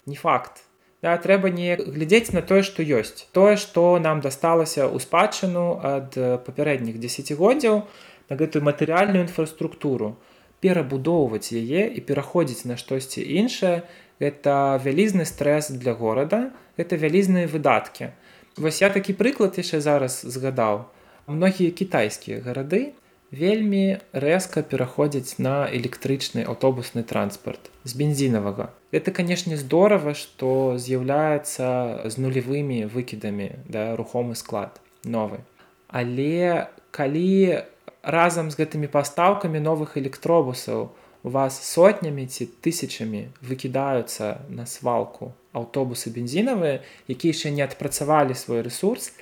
[0.06, 0.64] не факт
[1.02, 3.26] Да, трэба не глядзець на тое, што ёсць.
[3.34, 6.14] Тое, што нам дасталася ў спадчыну ад
[6.46, 7.82] папярэдніх дзесяцігоддзяў
[8.30, 10.14] на гэтую матэрыяльную інфраструктуру,
[10.62, 13.82] перабудоўваць яе і пераходзіць на штосьці іншае,
[14.22, 18.14] это вялізны стрэс для горада, это вялізныя выдаткі.
[18.56, 20.84] Вось я такі прыклад яшчэ зараз згадаў.
[21.26, 22.92] Многія кітайскія гарады
[23.32, 28.68] вельмі рэзка пераходзяць на электрычны аўтобусны транспарт з бензінавага.
[28.92, 35.40] Это, канешне, здорава, што з'яўляецца з нулевымі выкідамі да рухомы склад новы.
[35.88, 37.64] Але калі
[38.04, 46.82] разам з гэтымі пастаўкамі новых электробусаў вас сотнямі ці тысячамі выкідаюцца на свалку аўтобусы бензінавыя,
[47.06, 49.12] якія яшчэ не адпрацавалі свой ресурс,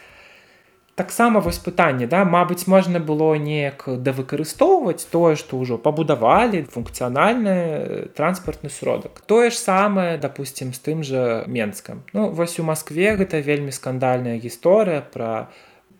[0.94, 8.06] таксама вось пытанне да Мабыць можна было неяк давыкарыстоўваць тое што ўжо пабудавалі функцыянальны э,
[8.16, 9.20] транспартны сродак.
[9.26, 12.04] Тое ж самае допустим з тым жа менскам.
[12.12, 15.48] Ну вось у Маскве гэта вельмі скандальная гісторыя пра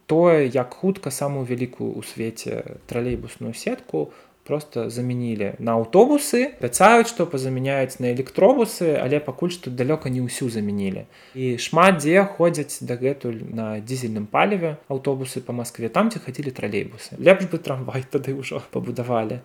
[0.07, 2.53] тое як хутка самую вялікую ў свеце
[2.87, 4.13] тралейбусную сетку
[4.51, 10.51] просто заменілі на аўтобусы пяцаюць што пазамяняюць на электробусы але пакуль што далёка не ўсю
[10.51, 11.07] заменілі
[11.39, 17.15] і шмат дзе ходзяць дагэтуль на дизельным паліве аўтобусы по москве там дзе хацілі тралейбусы.
[17.19, 19.41] Лепш бы трамвай тады ўжо пабудавалі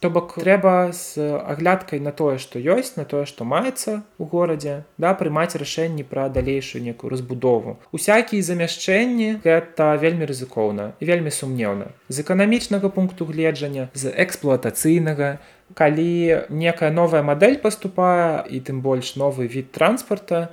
[0.00, 4.76] То бок трэба з аглядкай на тое, што ёсць, на тое, што маецца ў горадзе,
[4.96, 7.76] да, прымаць рашэнні пра далейшую некую разбудову.
[7.92, 11.92] Усякія замяшчэнні гэта вельмі рызыкоўна і вельмі сумнеўна.
[12.08, 15.36] З эканамічнага пункту гледжання, з эксплуатацыйнага,
[15.76, 20.48] калі некая новая мадэль паступае і тым больш новы від транспарта,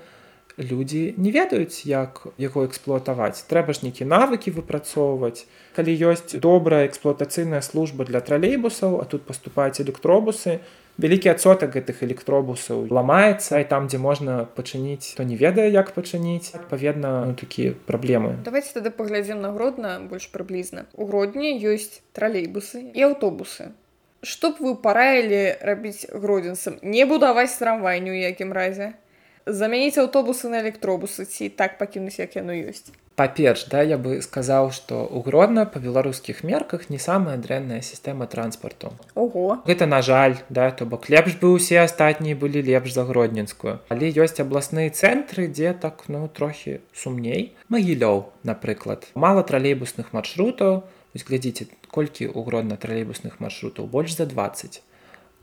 [0.57, 3.45] людзі не ведаюць як яго эксплуатаваць.
[3.45, 5.45] Трэба ж нейкі навыкі выпрацоўваць.
[5.77, 10.59] Калі ёсць добрая эксплуатацыйная служба для тралейбусаў а тут паступаюць электробусы
[10.97, 16.57] вялікі адсотак гэтых электробусаў ламаецца і там дзе можна пачыніць то не ведае як пачыніць
[16.57, 18.41] адпаведна ну, такія праблемы.
[18.41, 20.89] Давайте тады паглядзім на гродна больш прыблізна.
[20.97, 23.77] У гродні ёсць тралейбусы і аўтобусы.
[24.25, 26.81] Што б вы параілі рабіць гродзенцам?
[26.81, 28.97] Не будаваць трамвай ні ў якім разе
[29.47, 32.91] замяніць аўтобусы на электробусы ці так пакінуць як яно ёсць.
[33.17, 38.93] Па-перш да я бы сказаў што угродна па беларускіх мерках не самая дрэнная сістэма транспарту.
[39.15, 39.57] Ого.
[39.65, 43.79] Гэта на жаль да то бок лепш бы усе астатнія былі лепш за гродненскую.
[43.89, 47.55] Але ёсць абласныя цэнтры дзе так ну трохі сумней.
[47.73, 49.09] Магілёў напрыклад.
[49.15, 50.83] Мала тралейбусных маршрутаў.
[51.17, 53.89] Глядзіце колькі угродна тралейбусных маршрутаў?
[53.89, 54.83] Больш за 20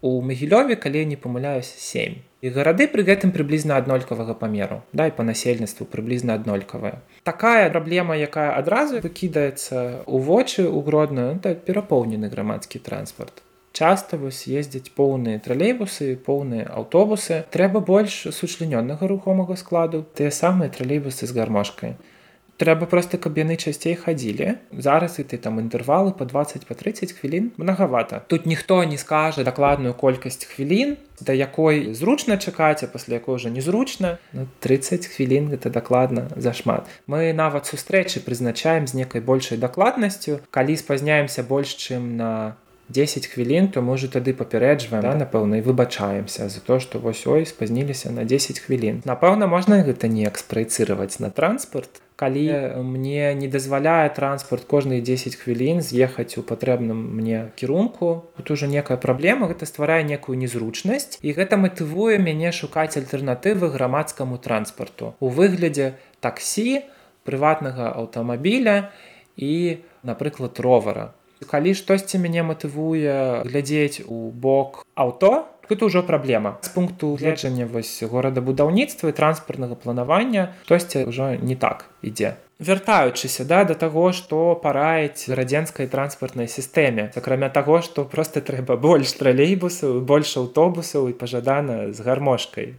[0.04, 5.24] у магілёве калі не памыляюсь 7 і гарады пры гэтым прыблізна аднолькавага памеру дай па
[5.24, 7.00] насельніцтву прыблізна аднолькавая.
[7.28, 13.40] Такая праблема якая адразу выкідаецца у вочы у гродную да перапоўнены грамадскі транспарт.
[13.72, 17.42] Часта вось ездзяць поўныя тралейбусы поўныя аўтобусы.
[17.56, 21.96] Трэба больш сучлянённага рухомага складу тыя самыя тралейбусы з гармошкай
[22.56, 24.54] трэба просто каб яны часцей хадзілі.
[24.72, 29.44] Зараз і ты там інтэрвалы по 20 по 30 хвілін многовато тут ніхто не скажа
[29.44, 34.18] дакладную колькасць хвілін да якой зручна чакаць а пасля якой уже незручна.
[34.32, 36.86] Ну, 30 хвілін гэта дакладна зашмат.
[37.06, 40.40] Мы нават сустрэчы прызначаем з некай большай дакладнасцю.
[40.50, 42.56] Калі спазняемся больш чым на
[42.88, 47.46] 10 хвілін то можа тады папярэджваем да, напэўна і выбачаемся за то што вось ой
[47.46, 49.02] спазніліся на 10 хвілін.
[49.04, 52.46] Напэўна можна гэта неяк спраецыраваць на транспорт калі
[52.82, 58.96] мне не дазваляе транспорт кожныя 10 хвілін з'ехаць у патрэбным мне кірунку тут уже некая
[58.96, 65.98] праблема гэта стварае некую незручнасць і гэта матывуе мяне шукаць альтэрнатывы грамадскаму транспарту у выглядзе
[66.20, 66.86] таксі
[67.26, 68.94] прыватнага аўтамабіля
[69.36, 71.10] і напрыклад ровара
[71.50, 78.02] калі штосьці мяне матывуе глядзець у бок аўто тут ужо праблема з пункту гледжання вось
[78.02, 82.36] горадабудаўніцтва і транспартнага планавання тосьці ўжо не так ідзе.
[82.60, 87.10] Вяртаючыся да да таго што параіць радзенскай транспартнай сістэме.
[87.18, 92.74] Акрамя таго што проста трэба больш тралейбусаў больш аўтобусаў і пажадана з гармошкай.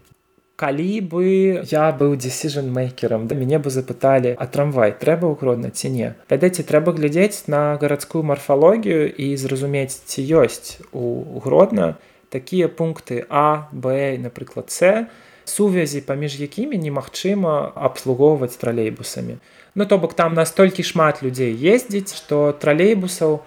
[0.56, 1.24] Калі бы
[1.68, 6.16] я быў дзесіжн мейкерам да мяне бы запыталі а трамвай трэба ўгродна ці не?
[6.32, 12.00] Ведаеце трэба глядзець на гарадскую марфалогію і зразумець ці ёсць у гродна
[12.36, 15.08] такія пункты а б напрыклад с
[15.46, 19.38] сувязі паміж якімі немагчыма абслугоўваць тралейбусамі.
[19.76, 23.40] Ну то бок там настолькі шмат людзей ездзіць што тралейбусаў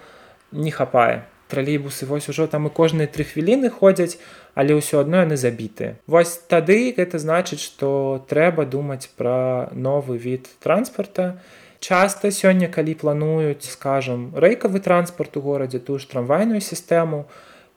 [0.51, 1.27] не хапае.
[1.49, 4.17] Тралейбусы вось ужо там і кожныя тры хвіліны ходзяць
[4.55, 10.49] але ўсё адно яны забітыя вось тады гэта значыць што трэба думаць пра новы від
[10.63, 11.37] транспарта.
[11.79, 17.25] Часта сёння калі плануюць скажем рэйкавы транспарт у горадзе тую ж трамвайную сістэму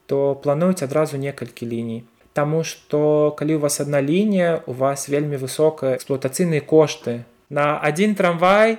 [0.06, 5.36] то плануюць адразу некалькі ліній Таму што калі у вас адна лінія, у вас вельмі
[5.36, 7.28] высокая эксплуатацыйныя кошты.
[7.52, 8.78] На адзін трамвай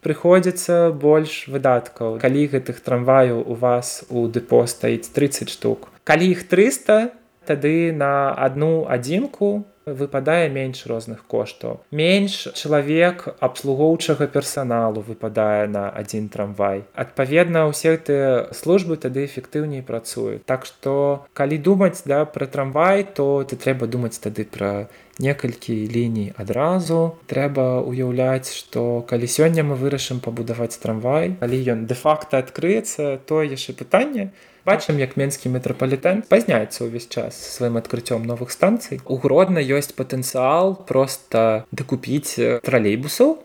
[0.00, 2.16] прыходзіцца больш выдаткаў.
[2.24, 5.92] Калі гэтых трамваяў у вас у дэпо стаіць 30 штук.
[6.08, 7.12] Калі іх 300,
[7.44, 11.80] тады на адну адзінку выпадае менш розных коштаў.
[11.90, 16.84] Менш чалавек абслугоўчага персаналу выпадае на адзін трамвай.
[16.94, 20.42] Адпаведна, усе гэтыя службы тады эфектыўней працуюць.
[20.46, 26.32] Так што калі думаць да пра трамвай, то ты трэба думаць тады пра некалькі ліній
[26.36, 27.16] адразу.
[27.30, 33.78] Трэба ўяўляць, што калі сёння мы вырашым пабудаваць трамвай, калі ён дэ-факта адкрыецца, то яшчэ
[33.78, 34.32] пытанне,
[34.66, 39.00] бачым як менскі метрапалітэн пазняецца ўвесь час сваім адкрыццём новых станцый.
[39.04, 43.38] У гродна ёсць патэнцыял просто дакупіць тралейбусаў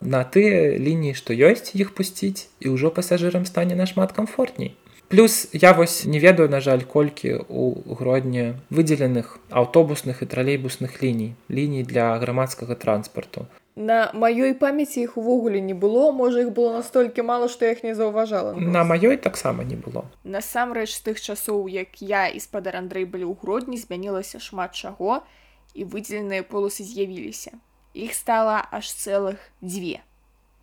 [0.00, 4.74] на тыя лініі што ёсць іх пусціць і ўжо пасажырам стане нашмат комфортней
[5.10, 11.34] плюс я вось не ведаю на жаль колькі у гродні выдзеленых аўтобусных і тралейбусных ліній
[11.50, 13.46] ліній для грамадскага транспарту
[13.80, 17.80] На маёй памяці іх увогуле не было, можа іх было настолькі мала, што я іх
[17.80, 18.52] не заўважала.
[18.52, 20.04] На маёй таксама не было.
[20.20, 25.24] Насамрэч з тых часоў, як я і спадар Андрэй былі ў грудні, змянілася шмат чаго
[25.72, 27.56] і выдзеленыя полосы з'явіліся.
[27.96, 30.04] Іх стала аж цэлых дзве.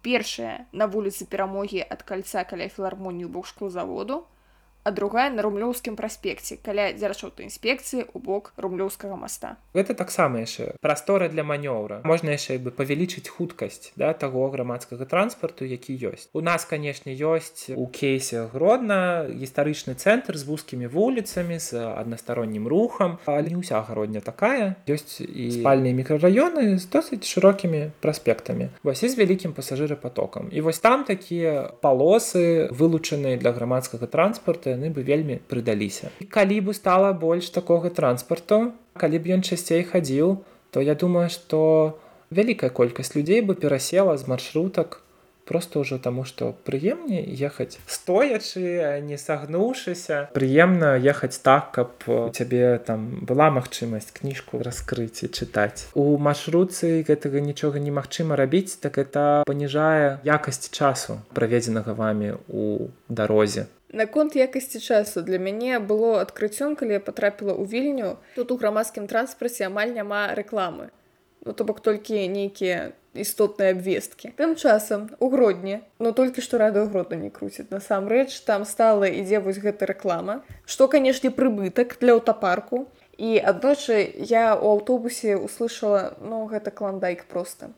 [0.05, 4.29] Першая на вуліцы перамогі ад кальца каля філармонію бокшклузаводу,
[4.87, 9.59] а другая на румлёўскім праспекце каля дзяржаўтай інспекцыі у бок румлёўскага моста.
[9.75, 15.67] Гэта таксама яшчэ прастора для манёўра можна яшчэ бы павялічыць хуткасць да таго грамадскага транспарту
[15.67, 21.83] які ёсць у нас канешне ёсць у кейсе гродна гістарычны цэнтр з вузкімі вуліцамі з
[21.83, 24.79] аднастароннім рухам але не ўся гародня такая.
[24.87, 30.79] Ёсць і спальныя мікрараёны з досыць шырокімі праспектамі вось і з вялікім пасажырапатокам і вось
[30.79, 36.13] там такія палосы вылучаныя для грамадскага транспарта яны бы вельмі прыдаліся.
[36.29, 41.97] Калі бы стала больш такога транспарту, калі б ён часцей хадзіў, то я думаю, што
[42.29, 45.01] вялікая колькасць людзей бы перасела з маршрутак
[45.47, 50.27] просто ўжо таму што прыемней ехаць стоячы не сагнуўшыся.
[50.35, 52.03] Прыемна ехаць так каб
[52.35, 55.87] цябе там была магчымасць кніжку раскрыць і чытаць.
[55.95, 63.71] У маршруцы гэтага нічога немагчыма рабіць так это паніжае якасць часу праведзенага вамі у дарозе
[63.89, 69.07] Наконт якасці часу для мяне было адкрыццём, калі я патрапіла ў вільню, тут у грамадскім
[69.07, 70.91] транспарце амаль няма рэкламы.
[71.47, 74.35] Ну то бок толькі нейкія істотныя абвесткі.
[74.35, 77.71] Тым часам у гродні, но толькі што радыёгродна не круціць.
[77.71, 82.91] Насамрэч там стала ідзе вось гэта рэклама, што, канешне, прыбытак для аўтапарку.
[83.15, 87.71] І аднойчы я ў аўтобусе услышала ну гэта кландайк проста.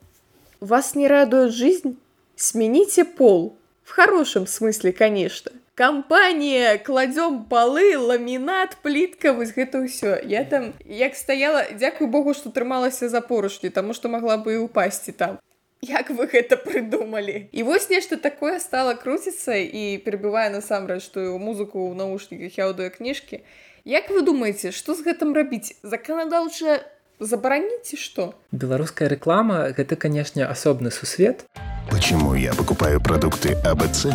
[0.60, 2.02] Вас не радует жизнь,
[2.36, 10.20] смените пол в хорошем смысле, конечно кампанія кладзём палы ламінат плітка вось гэта ўсё.
[10.28, 14.68] Я там як стаяла дзякуй Богу што трымалася за поручні таму што магла бы і
[14.68, 15.40] упасці там.
[15.80, 17.48] Як вы гэта прыдумалі?
[17.56, 23.40] І вось нешта такое стала круціцца і перабівае насамрэч тую музыку ў наушніках аўдыокніжкі
[23.88, 25.80] Як вы думаеце што з гэтым рабіць?
[25.88, 26.84] Заканадаўча
[27.24, 28.36] забараніце што?
[28.52, 31.48] Беларуская рэклама гэта канешне асобны сусвет.
[31.90, 34.12] Почему я покупаю продукты абц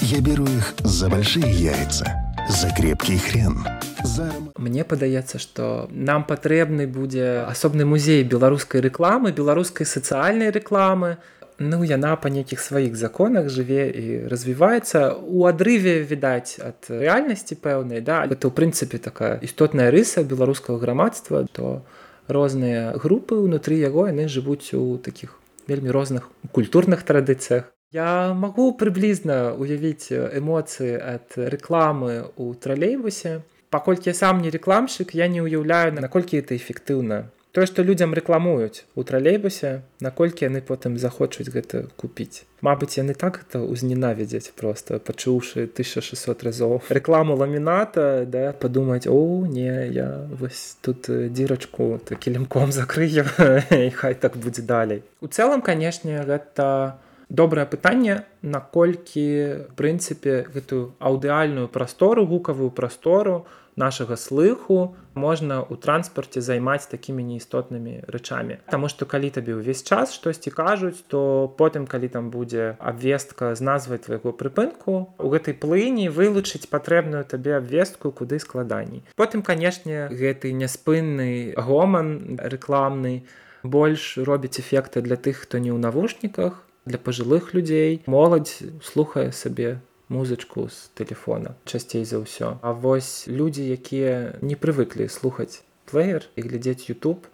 [0.00, 2.06] Я беру их за большие яйца,
[2.48, 3.66] за крепкий хрен.
[4.04, 4.30] За...
[4.56, 11.18] Мне падаецца, што нам патрэбны будзе асобны музей беларускай рэкламы, беларускай сацыяльнай рэкламы.
[11.58, 17.98] Ну яна па нейкіх сваіх законах жыве і развіваецца у адрыве відаць ад рэальнасці пэўнай
[17.98, 21.82] да гэта ў прынцыпе такая істотная рыса беларускага грамадства то
[22.30, 25.34] розныя групы ўнутры яго яны жывуць у такіх
[25.66, 33.40] вельмі розных культурных традыцыях Я магу прыблізна уявіць эмоцыі ад рэкламы ў тралейбусе.
[33.72, 37.32] Паколькі я сам не рэкламшчык, я не ўяўляю, наколькі это эфектыўна.
[37.56, 42.44] Тое, што людзям рэкламуюць у тралейбусе, наколькі яны потым захочуць гэта купіць.
[42.60, 49.88] Мабыць, яны так это ўзненавідзяць просто пачуўшы 1600 разоў рэкламу ламіната да падумаць о не
[49.96, 53.24] я вось тут дзірачку кілімком закрыю
[53.72, 55.00] і хай так будзе далей.
[55.24, 63.46] У цэлым, канешне, гэта, добрае пытанне наколькі прынцыпе гэтую аўдыальную прастору гукавую прастору
[63.78, 68.58] нашага слыху можна ў транспарце займаць такімі неістотнымі рэчамі.
[68.66, 73.62] Таму што калі табе ўвесь час штосьці кажуць то потым калі там будзе абвестка з
[73.62, 79.06] назвай твайго прыпынку у гэтай плыні вылучыць патрэбную табе абвестку куды складаней.
[79.14, 83.22] Потым канешне гэты няспынны гоман рэкламны
[83.62, 89.78] больш робіць эфекты для тых хто не ў навушніках для пажилых людзей моладзь слухае сабе
[90.08, 96.48] музычку з телефона часцей за ўсё А вось людзі якія не прывыклі слухаць плеер і
[96.48, 97.28] глядзець YouTube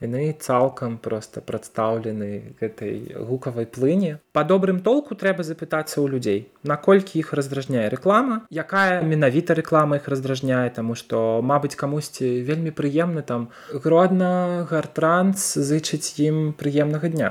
[0.00, 4.18] яны цалкам проста прадстаўлены гэтай гукавай плыні.
[4.32, 10.06] Па добрым толку трэба запытацца ў людзей наколькі іх раздражняе рэклама якая менавіта рэклама іх
[10.06, 17.30] раздражняе таму што мабыць камусьці вельмі прыемна там гродна гартранс зычыць ім прыемнага дня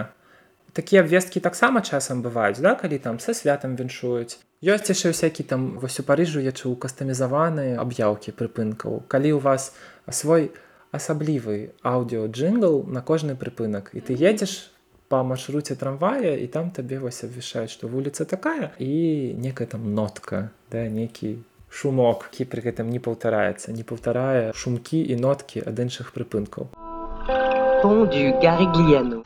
[0.78, 4.38] такія абвесткі таксама часам бываюць да калі там са святам віншуюць.
[4.62, 9.02] Ёсць яшчэ всякі там вось у парыжу я чуў кастамізаваныя аб'яўкі прыпынкаў.
[9.10, 9.74] Калі у вас
[10.06, 10.54] свой
[10.94, 14.70] асаблівы аўдыоджингл на кожны прыпынак і ты едзеш
[15.10, 20.50] по маршруце трамвая і там табе вось абвішаюць што вуліца такая і некая там нотка
[20.72, 26.14] да нейкі шумок які пры гэтым не паўтараецца не паўтарае шумкі і ноткі ад іншых
[26.14, 26.70] прыпынкаў.
[28.46, 29.24] Гарыгляну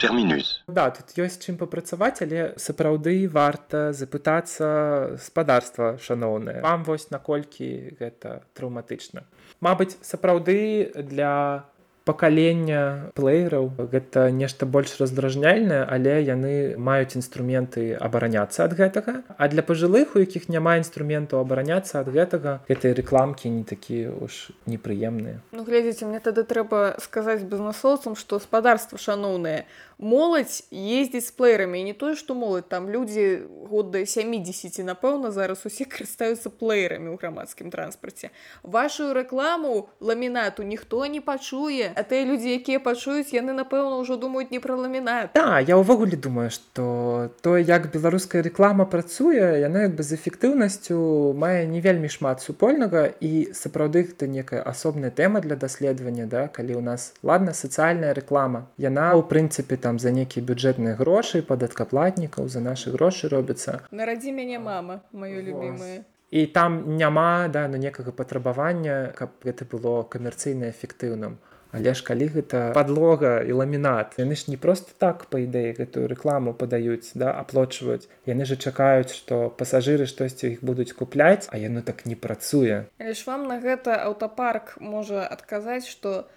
[0.00, 0.64] Терминус.
[0.66, 6.62] Да, тут ёсць чым папрацаваць, але сапраўды варта запытацца спадарства шаноўнае.
[6.64, 9.28] Вам вось наколькі гэта траўматычна.
[9.60, 11.68] Мабыць, сапраўды для
[12.10, 19.22] пакалення плеераў гэта нешта больш раздражняльнае але яны маюць інструменты абараняцца ад гэтага.
[19.38, 24.50] А для пажылых у якіх няма інструментаў абараняцца ад гэтага гэтай рэкламкі не такія уж
[24.66, 25.38] непрыемныя.
[25.54, 29.70] Ну глядзіце мне тады трэба сказаць бізнесоўцам што спадарства шаноўнае
[30.00, 35.64] моладзь ездзіць з плеерамі не тое што моладзь там людзі год да 70 напэўна зараз
[35.68, 38.32] усе карыстаюцца плеерамі ў грамадскім транспарце
[38.64, 44.50] вашу рэкламу ламінату ніхто не пачуе а тыя людзі якія пачуюць яны напэўна ўжо думаюць
[44.50, 45.36] не пра ламінат.
[45.36, 51.36] Да я ўвогуле думаю што то як беларуская рэклама працуе яна як бы з эфектыўнасцю
[51.36, 56.80] мае не вельмі шмат супольнага і сапраўды гэта некая асобная тэма для даследавання да калі
[56.80, 62.46] ў нас ладна сацыяльная рэклама яна ў прынцыпе там там за нейкія бюджэтныя грошы падаткаплатнікаў
[62.46, 68.14] за нашы грошы робіцца нарадзі мяне мама маё любімае і там няма да ну некага
[68.14, 71.42] патрабавання каб гэта было камерцыйна эфектыўным
[71.74, 76.06] але ж калі гэта подлога і ламінат яны ж не просто так па ідэі гэтую
[76.14, 81.82] рэкламу падаюць да аплочваюць яны же чакаюць што пасажыры штосьці іх будуць купляць а яно
[81.82, 82.86] так не працуе.
[83.02, 86.30] Але ж вам на гэта аўтапарк можа адказаць што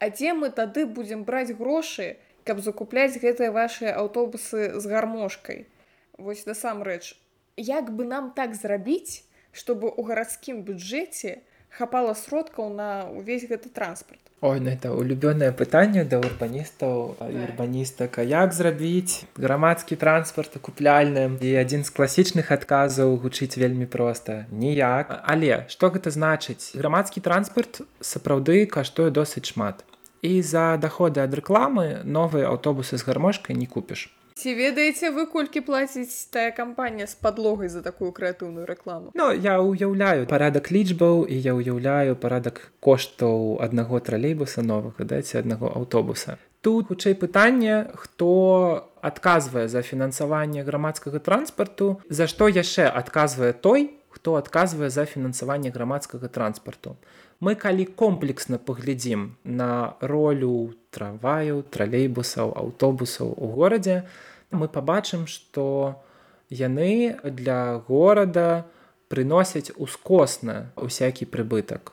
[0.00, 5.64] а дзе мы тады будзем браць грошы каб закупляць гэтыя вашыя аўтобусы з гармошкай.
[6.18, 7.16] Вось насамрэч,
[7.56, 11.40] як бы нам так зрабіць, чтобы у гарадскім бюджэце
[11.74, 14.20] хапала сродкаў на ўвесь гэты транспарт.
[14.44, 17.16] Ой, ну это улюбёнае пытанне да урбаністаў.
[17.18, 21.40] Урбаністак як зрабіць грамадскі транспарт акупляльным?
[21.40, 25.16] І адзін з класічных адказаў гучыць вельмі проста ніяк.
[25.24, 26.76] Але што гэта значыць?
[26.76, 29.80] Грамадскі транспарт сапраўды каштуе досыць шмат
[30.24, 35.62] і за доходы ад рэкламы новыя аўтобусы з гармошкай не купіш ці ведаеце вы колькі
[35.62, 39.12] плаціць тая кампанія з падлогай за такую крэатыўную рэкламу?
[39.14, 45.70] Ну я ўяўляю парадак лічбаў і я ўяўляю парадак коштаў аднаго тралейбуса новага дайце аднаго
[45.70, 46.36] аўтобуса.
[46.66, 54.34] Тут хутчэй пытанне хто адказвае за фінансаванне грамадскага транспарту за што яшчэ адказвае той хто
[54.34, 56.98] адказвае за фінансаванне грамадскага транспарту
[57.40, 64.04] мы калі комплексна паглядзім на ролю трамваю тралейбусаў аўтобусаў у горадзе
[64.50, 65.98] мы пабачым што
[66.50, 68.64] яны для горада
[69.08, 71.92] прыносяць ускосна усякі прыбытак.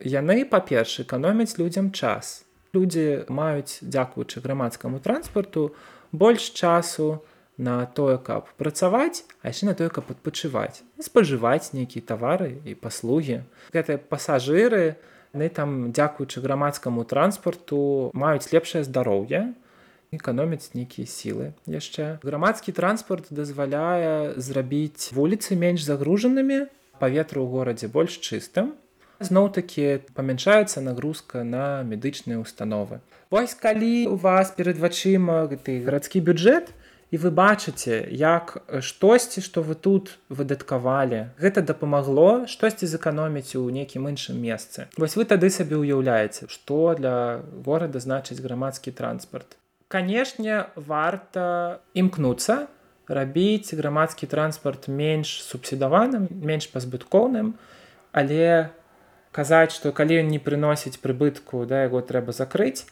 [0.00, 2.46] Яны па-перш эканомяць людзям час.
[2.72, 5.74] Людзі маюць дзякуючы грамадскаму транспарту
[6.12, 10.86] больш часу на на тое каб працаваць а яшчэ на тое каб адпачываць.
[11.02, 13.42] Спажываць нейкія тавары і паслугі.
[13.74, 14.96] Гэтыя пасажыры
[15.34, 19.52] яны там дзякуючы грамадскаму транспарту маюць лепшае здароўе
[20.14, 22.22] эканомяць нейкія сілы яшчэ.
[22.24, 26.70] Грамадскі транспарт дазваляе зрабіць вуліцы менш загружанымі
[27.02, 28.72] паветра ў горадзе больш чыстым.
[29.18, 36.72] Зноў-такі памяншаецца нагрузка на медычныя установы Вось калі у вас перад вачыма гэты гарадскі бюджет
[37.10, 41.32] і вы бачыце як штосьці што вы тут выдаткавалі.
[41.40, 44.88] Гэта дапамагло штосьці зэканоміць у нейкім іншым месцы.
[44.96, 49.56] Вось вы тады сабе ўяўляеце што для горада значыць грамадскі транспарт.
[49.88, 52.68] Канешне варта імкнуцца
[53.08, 57.56] рабіць грамадскі транспарт менш субсідаваным менш пазбыткоўным
[58.12, 58.68] але
[59.32, 62.84] казаць што калі ён не прыносіць прыбытку да яго трэба закрыць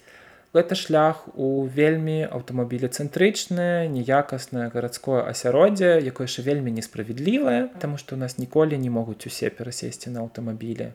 [0.57, 8.19] гэта шлях у вельмі аўтамабілецэнтрычнае неякаснае гарадское асяроддзе якое яшчэ вельмі несправядлівае таму што у
[8.19, 10.91] нас ніколі не могуць усе перасесці на аўтамабілі.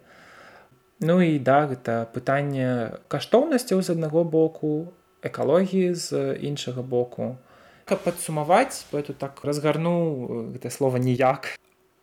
[1.02, 7.38] Ну і да гэта пытанне каштоўнасцяў з аднаго боку экалогіі з іншага боку.
[7.86, 11.54] Каб падсумаваць бо я тут так разгарнуў гэта слова ніяк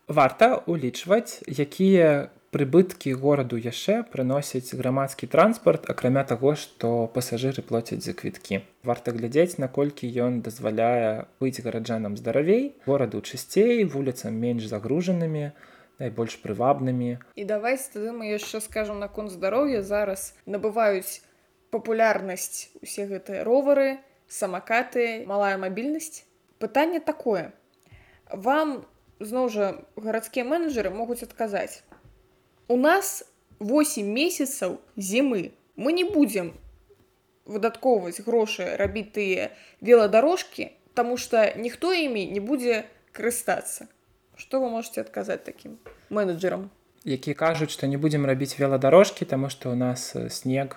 [0.09, 8.17] варта улічваць якія прыбыткі гораду яшчэ прыносіць грамадскі транспарт акрамя таго што пасажыры плоцяць за
[8.17, 15.53] квіткі варта глядзець наколькі ён дазваляе быць гараджанам здаравей гораду чысцей вуліцам менш загружанымі
[15.99, 21.21] найбольш прывабнымі І давайте тады мы яшчэ скажам наконт здароўя зараз набываюць
[21.71, 26.25] папулярнасць усе гэтыя ровары, самакаты, малая мабільнасць.
[26.59, 27.53] Пытанне такое.
[28.33, 28.85] Вам
[29.21, 31.83] зноў жа гарадскія менеджеры могуць адказаць.
[32.69, 33.25] У нас
[33.59, 35.53] 8 месяцаў зімы.
[35.77, 36.53] Мы не будзем
[37.45, 39.51] выдаткоўваць грошы рабіць тыя
[39.81, 43.89] веладарожкі, таму што ніхто імі не будзе карыстацца.
[44.37, 45.79] Што вы можете адказаць такім
[46.11, 46.71] менеджерам?
[47.05, 50.77] які кажуць што не будзем рабіць веладарожкі таму што ў нас э, снег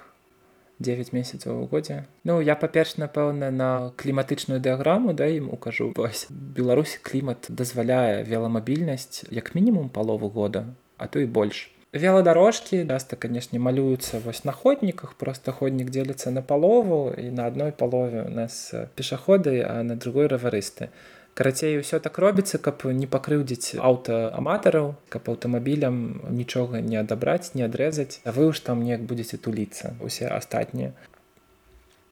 [0.79, 6.27] 9 месяцаў у годзе Ну я па-перш напэўна на кліматычную дыяграму да ім укажу вось
[6.29, 10.65] Беларусь клімат дазваляе веламабільнасць як мінімум палову года
[10.97, 16.41] а то і больш веладарожкі часто канешне малююцца вось на ходніках просто ходнік дзеліцца на
[16.41, 20.87] палову і на адной палове у нас э, пешаходы а на другой раварысты
[21.33, 28.23] карацей усё так робіцца каб не пакрыўдзіць аўтааматараў каб аўтамабілям нічога не адабраць не адрэзаць
[28.23, 30.95] а вы ж там неяк будзеце туліцца усе астатнія.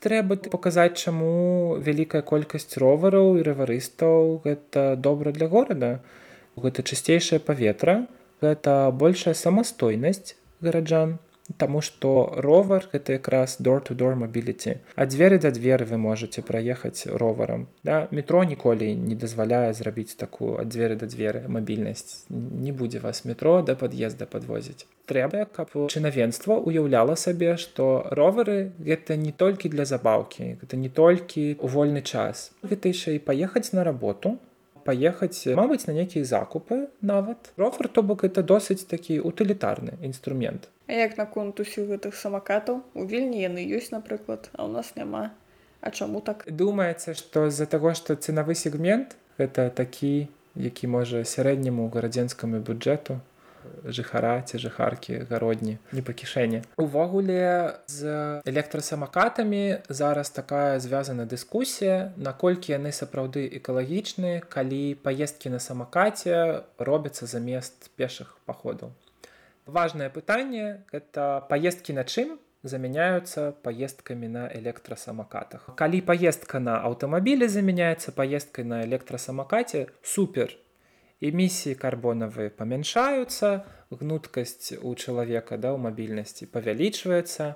[0.03, 5.99] Трэба паказаць чаму вялікая колькасць ровараў і раварыстаў гэта добра для горада.
[6.55, 8.07] Гэта чысцейшае паветра
[8.41, 11.19] гэта большая самастойнасць гараджан
[11.57, 14.75] Таму што ровар гэта якраз door-to-door мабіліці.
[14.95, 17.67] А дзверы да дзверы вы можете праехаць роварам.
[17.83, 18.07] Да?
[18.11, 22.29] метро ніколі не дазваляе зрабіць такую ад дзверы да дзверы мабільнасць.
[22.29, 24.85] Не будзе вас метро да пад'езда падвозіць.
[25.09, 31.57] Трэба, каб чынавенства уяўляла сабе, што ровары гэта не толькі для забаўкі, гэта не толькі
[31.57, 32.51] ў вольны час.
[32.61, 34.37] Гэта яшчэ і паехаць на работу,
[34.89, 36.79] паехаць мабыць на нейкія закупы
[37.13, 42.81] нават рофер то бок это досыць такі утылітарны інструмент А як наконт усіх гэтых самакатаў
[42.97, 45.29] у вільні яны ёсць напрыклад а у нас няма
[45.81, 46.43] А чаму так?
[46.49, 53.19] Думаецца што з-за таго што цэнавы сегмент гэта такі які можа сярэдняму гарадзенскаму бюджэту
[53.85, 56.63] жыхара ці жыхаркі гародні не па кішэні.
[56.77, 66.63] Увогуле з электрасамакатамі зараз такая звязана дыскусія наколькі яны сапраўды экалагічныя калі паездкі на самакаце
[66.77, 68.91] робяцца замест пешых паходаў.
[69.65, 78.11] Важное пытанне это паездкі на чым заменяются поездками на электросамокатах калі поездка на аўтамабілі заменяется
[78.11, 80.57] поездкой на электросамокате супер
[81.21, 83.51] эмісіі карбонавыя памяншаюцца
[83.91, 87.55] гнуткасць у чалавека да ў мабільнасці павялічваецца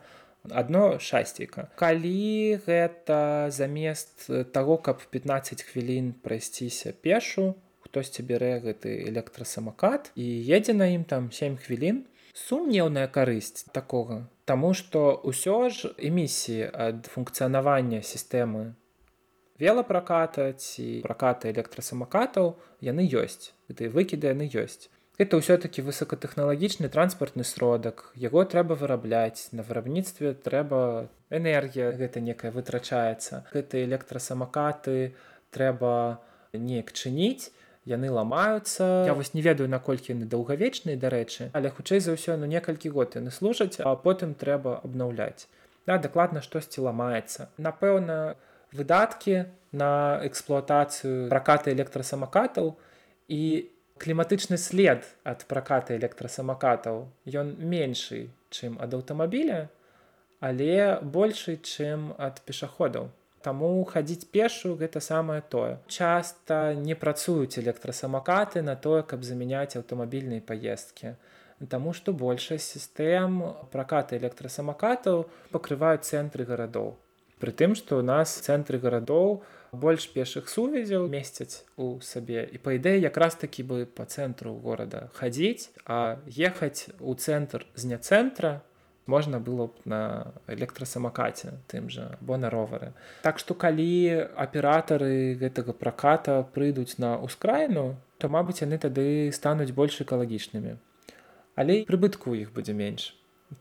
[0.51, 7.55] адно шасцейка калі гэта замест таго каб 15 хвілін прайсціся пешу
[7.88, 10.28] хтосьці бярэ гэты электрасамакат і
[10.59, 12.03] едзе на ім там 7 хвілін
[12.34, 18.76] сумнеўная карысць такога Таму што ўсё ж эмісіі ад функцыянавання сістэмы
[19.64, 22.53] велапраката ці праката электрасамакатаў
[22.84, 29.64] яны ёсць гэтай выкіды яны ёсць это ўсё-таки высокатэхналагічны транспартны сродак яго трэба вырабляць на
[29.64, 35.14] вырабніцтве трэба энергія гэта некая вытрачаецца гэты электрасамакаты
[35.53, 36.20] трэба
[36.53, 37.53] неяк чыніць
[37.86, 42.49] яны ламаюцца я вось не ведаю наколькі яны даўгавечныя дарэчы але хутчэй за ўсё ну
[42.49, 45.47] некалькі год яны служаць а потым трэба абнаўляць
[45.86, 48.36] да дакладна штосьці ламаецца напэўна
[48.74, 52.74] выдаткі на эксплуатацыю праката электрасамакатаў
[53.28, 53.44] і
[53.98, 57.08] кліматычны след ад праката электрасамакатаў
[57.42, 59.68] ён меншы чым ад аўтамабіля
[60.44, 63.08] але большы чым ад пешаходаў.
[63.44, 65.78] Таму хадзіць пешу гэта самае тое.
[65.88, 71.16] Часта не працуюць электрасамакаты на тое каб замяняць аўтамабільныя паездкі
[71.70, 73.40] Таму што большасць сістэм
[73.72, 76.96] праката электрасамакатаў пакрываюць цэнтры гарадоў
[77.44, 79.44] Прытым, што ў нас цэнтры гарадоў
[79.76, 82.48] больш пешых сувязяў месяц у сабе.
[82.48, 87.91] І па ідэі якраз такі бы па цэнтру горада хадзіць, а ехаць у цэнтр з
[87.91, 88.62] няцэнтра
[89.08, 92.94] можна было б на электрасамакаце тым жа або на ровары.
[93.28, 100.00] Так што калі аператары гэтага праката прыйдуць на ўскраіну, то мабыць, яны тады стануць больш
[100.00, 100.78] экалагічнымі.
[101.60, 103.12] Але прыбытку іх будзе менш.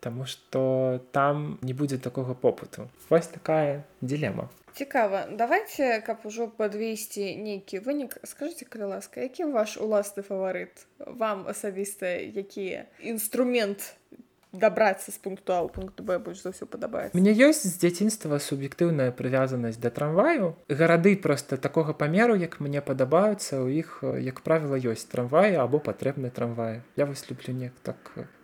[0.00, 2.88] Таму што там не будзе такога попыту.
[3.10, 4.48] Вось такая дилемма.
[4.74, 11.44] Цікава, давайте каб ужо падвесці нейкі вынік, скажитеце, калі ласка, які ваш уласны фаварыт, вам
[11.48, 13.94] асабіста які інструмент
[14.52, 18.38] дабрацца з пункту А ў пункту Б больш за ўсё падабаецца Мне ёсць з дзяцінства
[18.38, 20.56] суб'ектыўная прывязанасць да трамваю.
[20.68, 26.30] Гарады проста такога памеру, як мне падабаюцца, у іх, як правіла, ёсць трамваі або патрэбны
[26.30, 26.84] трамваі.
[26.96, 27.96] Я вось люблю неяк так,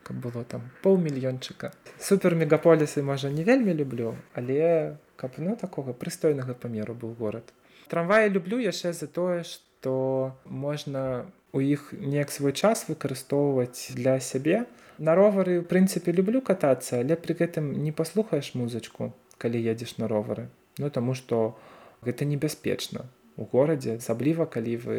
[0.03, 1.73] каб было там паўмільёнчыка.
[2.01, 7.53] Супермегаполісы, можа, не вельмі люблю, але каб ну такога прыстойнага памеру быў горад.
[7.89, 14.65] Трамваі люблю яшчэ за тое, што можна у іх неяк свой час выкарыстоўваць для сябе.
[14.99, 20.11] На ровары, ў прынцыпе, люблю катацца, але пры гэтым не паслухаеш музычку, калі едзеш на
[20.11, 20.49] ровары.
[20.79, 21.59] Ну таму што
[22.03, 23.07] гэта небяспечна.
[23.39, 24.99] У горадзе, асабліва калі вы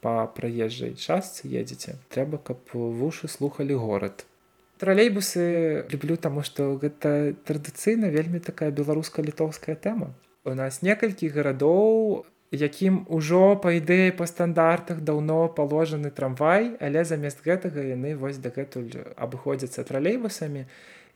[0.00, 4.24] па праезжай частцы едзеце, трэба, каб вушы слухалі горад.
[4.80, 10.12] Тралейбусы люблю, таму што гэта традыцыйна вельмі такая беларуска-літоўская тэма.
[10.44, 17.42] У нас некалькі гарадоў, якім ужо па ідэі па стандартах даўно паложаны трамвай, але замест
[17.42, 20.66] гэтага яны вось дагэтуль абыходзяцца тралейбусамі.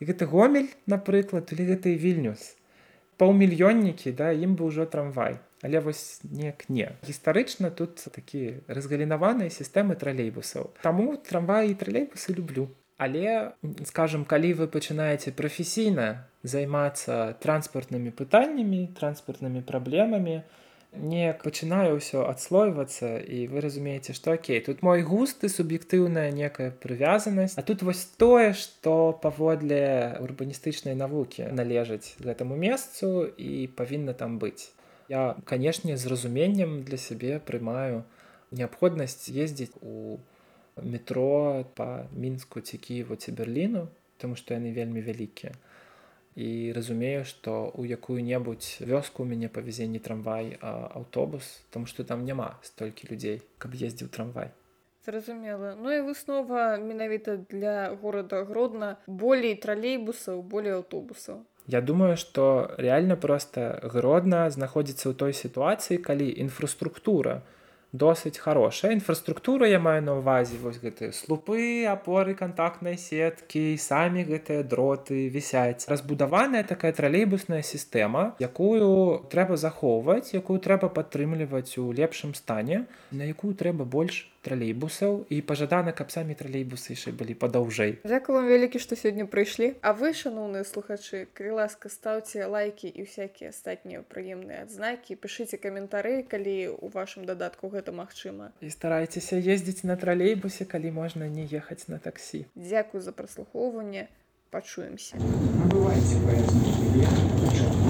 [0.00, 2.56] І гэта гомель, напрыклад, или гэта і вільнюс.
[3.20, 5.38] Паўмільённікі, да, ім бы ўжо трамвай.
[5.62, 6.88] Але вось неяк не.
[7.04, 10.72] Гістарычна тут такі разгалінаваныя сістэмы тралейбусаў.
[10.80, 12.72] Таму трамваі і тралейбусы люблю.
[12.96, 13.52] Але
[13.84, 20.42] скажем, калі вы пачынаеце прафесійна займацца транспартнымі пытаннямі, транспартнымі праблемамі,
[20.92, 26.70] неяк пачынае ўсё адслойвацца і вы разумееце, што окей, тут мой густ і суб'ектыўная некая
[26.70, 27.54] прывязанасць.
[27.56, 34.72] А тут вось тое, што паводле урбаністычнай навукі належаць гэтаму месцу і павінна там быць.
[35.08, 38.04] Я, канешне, з разуменнем для сябе прымаю
[38.50, 40.18] неабходнасць ездзіць у
[40.82, 43.88] метро па мінску ці кіеву ці берліну
[44.20, 45.56] тому што яны вельмі вялікія
[46.36, 52.04] і разумею што ў якую-небудзь вёску у мяне павязе не трамвай а аўтобус тому што
[52.04, 54.54] там няма столькі людзей каб ездзіў трамвай.
[55.06, 55.74] Зразумела.
[55.80, 63.16] Ну і выснова менавіта для горада гродна болей тралейбусаў болей аўтобусаў Я думаю што рэальна
[63.16, 67.42] проста гродна знаходзіцца ў той сітуацыі калі інфраструктура
[67.92, 74.62] досыць хорошая інфраструктура я маю на ўвазе вось гэтыя слупы апоры кантактнай сеткі самі гэтыя
[74.62, 75.86] дроты вісяць.
[75.90, 83.54] Разбудаваная такая тралейбусная сістэма якую трэба захоўваць якую трэба падтрымліваць у лепшым стане на якую
[83.54, 88.96] трэба больш тралейбусаў і пажадана каб самі тралейбусы яшчэ былі падаўжэй Дзякую вам вялікі што
[88.96, 95.18] сёння прыйшлі А вы шаноўныя слухачы калі ласка стаўце лайкі і всякія астатнія прыемныя адзнакі
[95.20, 98.52] пішыце каментары калі у вашым дадатку гэта магчыма.
[98.60, 104.08] І старайцеся ездзіць на тралейбусе калі можна не ехаць на таксі Дзякую за праслухоўванне
[104.50, 105.16] пачуемся.
[105.16, 107.89] Набывайте поездку билет,